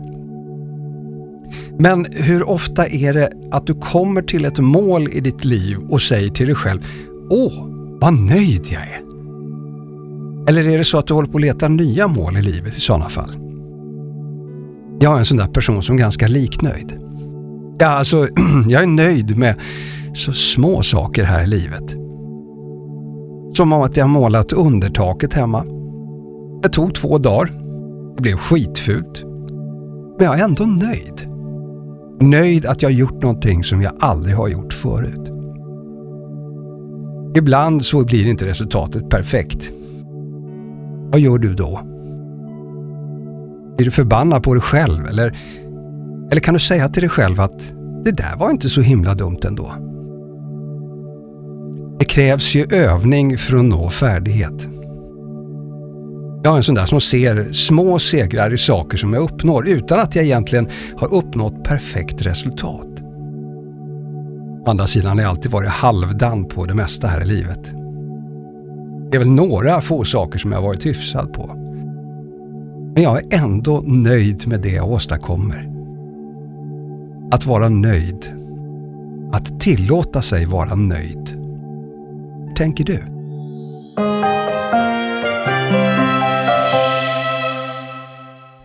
[1.80, 6.01] Men hur ofta är det att du kommer till ett mål i ditt liv och
[6.01, 6.80] säger till dig själv
[7.30, 7.53] Åh,
[8.01, 9.01] vad nöjd jag är.
[10.49, 12.82] Eller är det så att du håller på att leta nya mål i livet i
[12.82, 13.30] sådana fall?
[14.99, 16.99] Jag är en sån där person som är ganska liknöjd.
[17.80, 18.28] Ja, alltså,
[18.69, 19.55] jag är nöjd med
[20.13, 21.91] så små saker här i livet.
[23.53, 25.63] Som om att jag målat undertaket hemma.
[26.63, 27.51] Det tog två dagar.
[28.15, 29.23] Det blev skitfult.
[30.17, 31.28] Men jag är ändå nöjd.
[32.21, 35.36] Nöjd att jag gjort någonting som jag aldrig har gjort förut.
[37.38, 39.69] Ibland så blir inte resultatet perfekt.
[41.11, 41.81] Vad gör du då?
[43.77, 45.38] Blir du förbannad på dig själv eller,
[46.31, 47.73] eller kan du säga till dig själv att
[48.03, 49.73] det där var inte så himla dumt ändå?
[51.99, 54.67] Det krävs ju övning för att nå färdighet.
[56.43, 59.99] Jag är en sån där som ser små segrar i saker som jag uppnår utan
[59.99, 62.96] att jag egentligen har uppnått perfekt resultat.
[64.68, 67.63] Å andra sidan har jag alltid varit halvdan på det mesta här i livet.
[69.11, 71.47] Det är väl några få saker som jag varit hyfsad på.
[72.93, 75.70] Men jag är ändå nöjd med det jag åstadkommer.
[77.32, 78.26] Att vara nöjd.
[79.34, 81.30] Att tillåta sig vara nöjd.
[82.47, 83.03] Hur tänker du?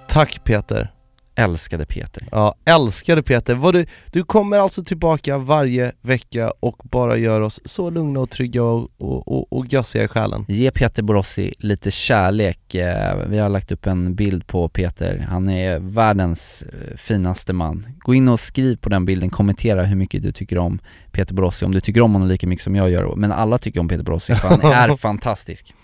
[0.08, 0.92] Tack Peter.
[1.34, 2.28] Älskade Peter.
[2.30, 3.54] Ja, älskade Peter.
[3.54, 8.30] Vad du, du kommer alltså tillbaka varje vecka och bara gör oss så lugna och
[8.30, 10.44] trygga och, och, och, och gössiga i själen.
[10.48, 12.74] Ge Peter Borossi lite kärlek.
[12.74, 15.26] Eh, Vi har lagt upp en bild på Peter.
[15.30, 17.86] Han är världens eh, finaste man.
[17.98, 20.78] Gå in och skriv på den bilden, kommentera hur mycket du tycker om
[21.12, 23.14] Peter Borossi, om du tycker om honom lika mycket som jag gör.
[23.16, 24.60] Men alla tycker om Peter Borossi för han
[24.92, 25.74] är fantastisk.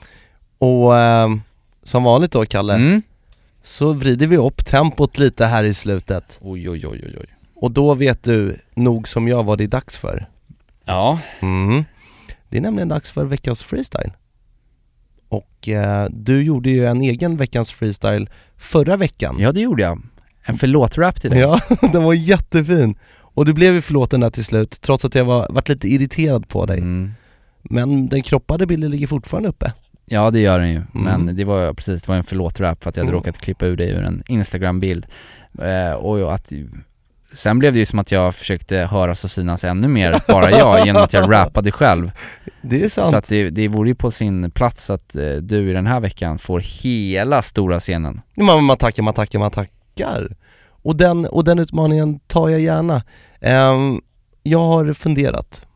[0.59, 1.29] Och eh,
[1.83, 3.03] som vanligt då Kalle, Mm.
[3.63, 6.39] Så vrider vi upp tempot lite här i slutet.
[6.41, 7.27] Oj oj oj oj oj.
[7.55, 10.29] Och då vet du nog som jag vad det är dags för.
[10.85, 11.21] Ja.
[11.41, 11.85] Mm.
[12.49, 14.13] Det är nämligen dags för veckans freestyle.
[15.29, 19.37] Och eh, du gjorde ju en egen veckans freestyle förra veckan.
[19.39, 20.03] Ja det gjorde jag.
[20.43, 21.41] En förlåt-rap till dig.
[21.41, 21.61] Ja,
[21.93, 22.99] den var jättefin.
[23.39, 26.49] Och du blev ju förlåten där till slut, trots att jag var, varit lite irriterad
[26.49, 26.79] på dig.
[26.79, 27.13] Mm.
[27.63, 29.73] Men den kroppade bilden ligger fortfarande uppe.
[30.11, 31.37] Ja det gör den ju, men Mm.
[31.37, 33.19] det var precis, det var en förlåt-rap för att jag hade Mm.
[33.21, 35.07] råkat klippa ur dig ur en Instagram-bild
[35.63, 36.53] eh, och att
[37.33, 40.81] Sen blev det ju som att jag försökte höras och synas ännu mer, bara jag,
[40.87, 42.11] genom att jag rappade själv
[42.63, 43.11] Det är sant.
[43.11, 46.01] Så att det, det vore ju på sin plats att eh, du i den här
[46.01, 50.37] veckan får hela stora scenen Man, man tackar, man tackar, man tackar.
[50.83, 53.03] Och den, och den utmaningen tar jag gärna.
[53.41, 54.01] Ehm,
[54.43, 55.67] jag har funderat.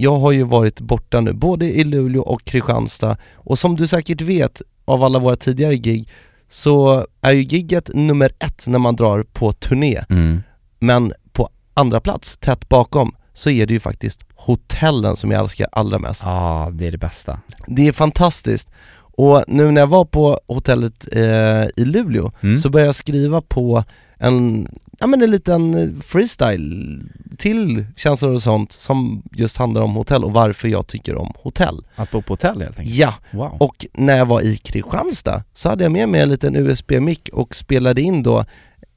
[0.00, 4.20] Jag har ju varit borta nu, både i Luleå och Kristianstad och som du säkert
[4.20, 6.08] vet av alla våra tidigare gig
[6.48, 10.04] så är ju gigget nummer ett när man drar på turné.
[10.10, 10.42] Mm.
[10.78, 15.68] Men på andra plats, tätt bakom, så är det ju faktiskt hotellen som jag älskar
[15.72, 16.22] allra mest.
[16.24, 18.68] Ja, det är det bästa Det är fantastiskt.
[18.96, 22.56] Och nu när jag var på hotellet eh, i Luleå Mm.
[22.56, 23.84] så började jag skriva på
[24.18, 24.68] en,
[25.00, 27.00] ja men en liten freestyle
[27.38, 31.84] till känslor och sånt som just handlar om hotell och varför jag tycker om hotell.
[31.96, 32.96] Att bo på hotell helt enkelt?
[32.96, 33.56] Ja, Wow.
[33.60, 37.54] och när jag var i Kristianstad så hade jag med mig en liten USB-mick och
[37.54, 38.44] spelade in då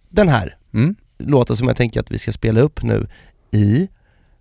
[0.10, 0.96] den här Mm.
[1.20, 3.08] låten som jag tänker att vi ska spela upp nu
[3.52, 3.88] i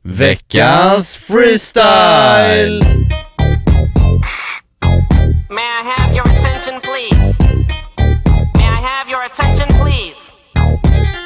[0.03, 2.85] Veckans freestyle!
[5.51, 7.37] May I have your attention, please?
[8.55, 10.19] May I have your attention, please?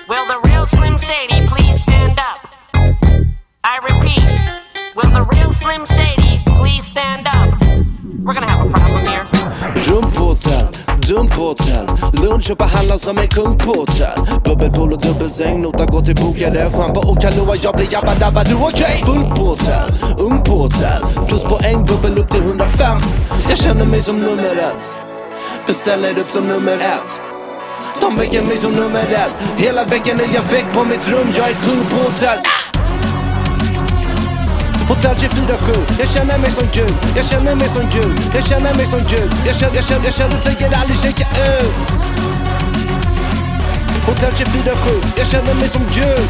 [0.08, 2.38] Will the real Slim Shady please stand up?
[3.64, 4.22] I repeat,
[4.94, 7.60] will the real Slim Shady please stand up?
[8.22, 9.26] We're gonna have a problem here.
[9.88, 10.68] Rum på hotell,
[11.08, 11.86] dum på hotell
[12.22, 16.70] Lunch och behandlas som en kung på hotell Bubbelpool och dubbelsäng, nota går till bokade
[16.70, 19.02] Schampo och Kahlua, jag blir jabba dabba du okej?
[19.06, 22.98] Full på hotell, ung på hotell Plus poäng, bubbel upp till 105
[23.48, 24.96] Jag känner mig som nummer ett
[25.66, 27.25] Beställer upp som nummer ett
[28.06, 29.30] de väcker mig som nummer ett.
[29.56, 32.38] Hela veckan är jag väck på mitt rum, jag är kung på hotell.
[34.88, 36.94] Hotell 24-7, jag känner mig som Gud.
[37.16, 39.30] Jag känner mig som Gud, jag känner mig som Gud.
[39.46, 41.26] Jag känner, jag känner, jag känner, tänker aldrig checka
[41.60, 41.74] ut.
[44.06, 46.28] Hotell 24-7, jag känner mig som Gud.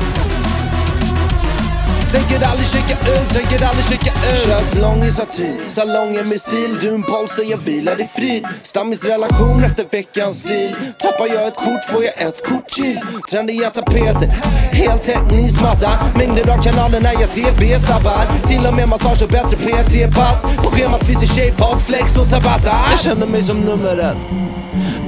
[2.13, 4.41] Tänker aldrig checka ut, tänker aldrig checka ut.
[4.45, 6.79] Kör salong i satin, salongen med stil.
[6.81, 8.47] Du en polster, jag vilar i frid.
[8.63, 13.01] Stammis relation efter veckans stil Tappar jag ett kort får jag ett kort till.
[13.31, 14.29] Trendiga tapeter,
[14.73, 20.71] heltäckningsmatta Mängder av kanaler när jag tv-sabbar Till och med massage och bättre PT-pass På
[20.71, 22.77] schemat finns det shape, flex och tabata.
[22.91, 24.47] Jag känner mig som nummer ett.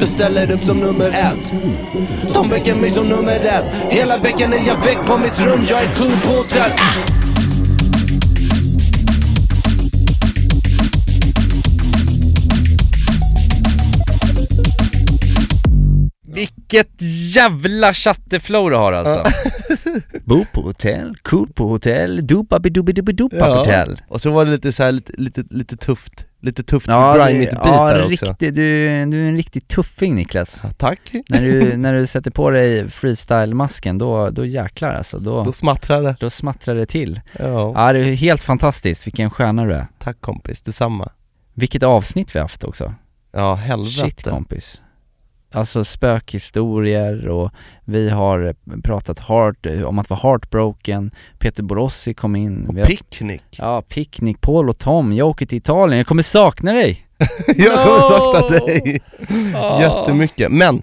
[0.00, 1.52] Beställer upp som nummer ett.
[2.34, 3.64] De väcker mig som nummer ett.
[3.90, 5.66] Hela veckan är jag väck på mitt rum.
[5.68, 6.70] Jag är kung på hotell!
[16.38, 17.02] Vilket
[17.36, 19.24] jävla chatteflow du har alltså!
[20.24, 24.00] Bo på hotell, cool på hotell, dopa dubi dopa på hotell.
[24.08, 27.50] Och så var det lite så här, lite, lite, lite tufft, lite tufft Ja, grimigt
[27.50, 28.26] det, beat ja där också.
[28.26, 30.64] Riktigt, du, du är en riktig tuffing Niklas.
[30.76, 31.00] Tack.
[31.28, 36.02] När du, när du sätter på dig freestyle-masken, då, då jäklar alltså, då, Då smattrar
[36.02, 36.16] det.
[36.20, 37.20] då smattrar det till.
[37.38, 39.86] Ja, Ja det är helt fantastiskt, vilken stjärna du är.
[39.98, 41.08] Tack kompis, detsamma.
[41.54, 42.94] Vilket avsnitt vi har haft också.
[43.32, 43.90] Ja helvete.
[44.00, 44.80] Shit kompis
[45.52, 47.50] Alltså spökhistorier och
[47.84, 51.10] vi har pratat heart, om att vara heartbroken.
[51.38, 52.66] Peter Borossi kom in.
[52.66, 53.44] Och picknick.
[53.50, 57.04] Ja, picknick, Paul och Tom, jag åker till Italien, jag kommer sakna dig!
[57.56, 59.00] Jag kommer sakna dig.
[59.54, 59.80] Ah.
[59.80, 60.82] jättemycket, men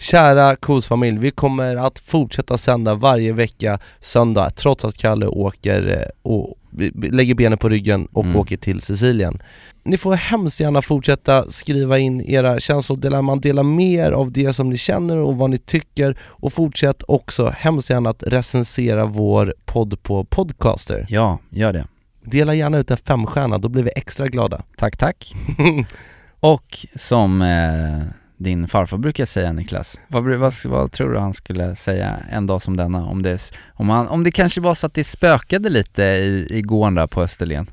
[0.00, 6.08] Kära Kos-familj, vi kommer att fortsätta sända varje vecka söndag trots att Kalle åker eh,
[6.22, 6.54] och
[6.94, 8.36] lägger benen på ryggen och Mm.
[8.36, 9.42] åker till Sicilien.
[9.82, 14.76] Ni får hemskt gärna fortsätta skriva in era känslodilemman, dela mer av det som ni
[14.78, 20.24] känner och vad ni tycker och fortsätt också hemskt gärna att recensera vår podd på
[20.24, 21.06] Podcaster.
[21.08, 21.86] Ja, gör det
[22.24, 24.62] Dela gärna ut en femstjärna, då blir vi extra glada.
[24.76, 25.34] Tack, tack
[26.40, 28.02] Och som eh,
[28.40, 32.62] din farfar brukar säga Niklas, vad, vad, vad tror du han skulle säga en dag
[32.62, 33.06] som denna?
[33.06, 36.62] Om det, om, han, om det kanske var så att det spökade lite i, i
[36.62, 37.70] gården där på Österlen?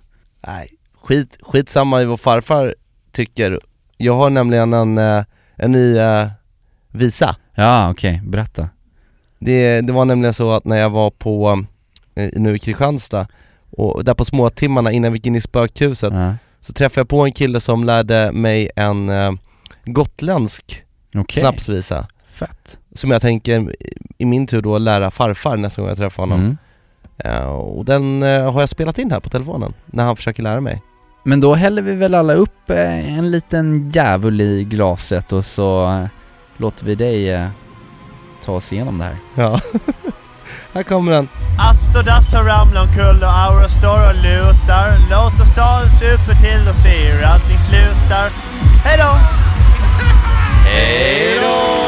[0.48, 0.70] Nej,
[1.02, 2.76] skit, skitsamma i vad farfar
[3.12, 3.60] tycker.
[3.98, 5.24] Jag har nämligen en, eh,
[5.56, 6.28] en ny eh,
[6.92, 7.36] visa.
[7.56, 8.70] Ja, okej, berätta
[9.40, 11.66] Det, det var nämligen så att när jag var på,
[12.16, 13.28] eh, nu i Kristianstad,
[13.70, 16.34] och där på småtimmarna innan vi gick in i spökhuset, ja.
[16.60, 19.10] så träffade jag på en kille som lärde mig en
[19.88, 20.84] gotländsk
[21.16, 22.08] Okej, snapsvisa.
[22.28, 23.72] fett Som jag tänker
[24.18, 26.40] i- min tur då lära farfar nästa gång jag träffar honom.
[26.40, 26.58] mm.
[27.26, 30.62] Eh, och den eh, har jag spelat in här på telefonen, när han försöker lära
[30.62, 30.82] mig.
[31.24, 36.08] Men då häller vi väl alla upp eh, en liten djävul i glaset och så
[36.58, 37.48] låter vi dig
[38.44, 39.60] ta oss igenom det här Ja.
[40.74, 41.28] här kommer den.
[41.72, 44.98] Astodas har ramlat omkull och Aura står och lutar.
[45.12, 48.30] Låt oss ta en super till och se hur allting slutar.
[48.84, 48.98] Hej
[50.68, 50.74] då!
[50.74, 51.87] Hej då!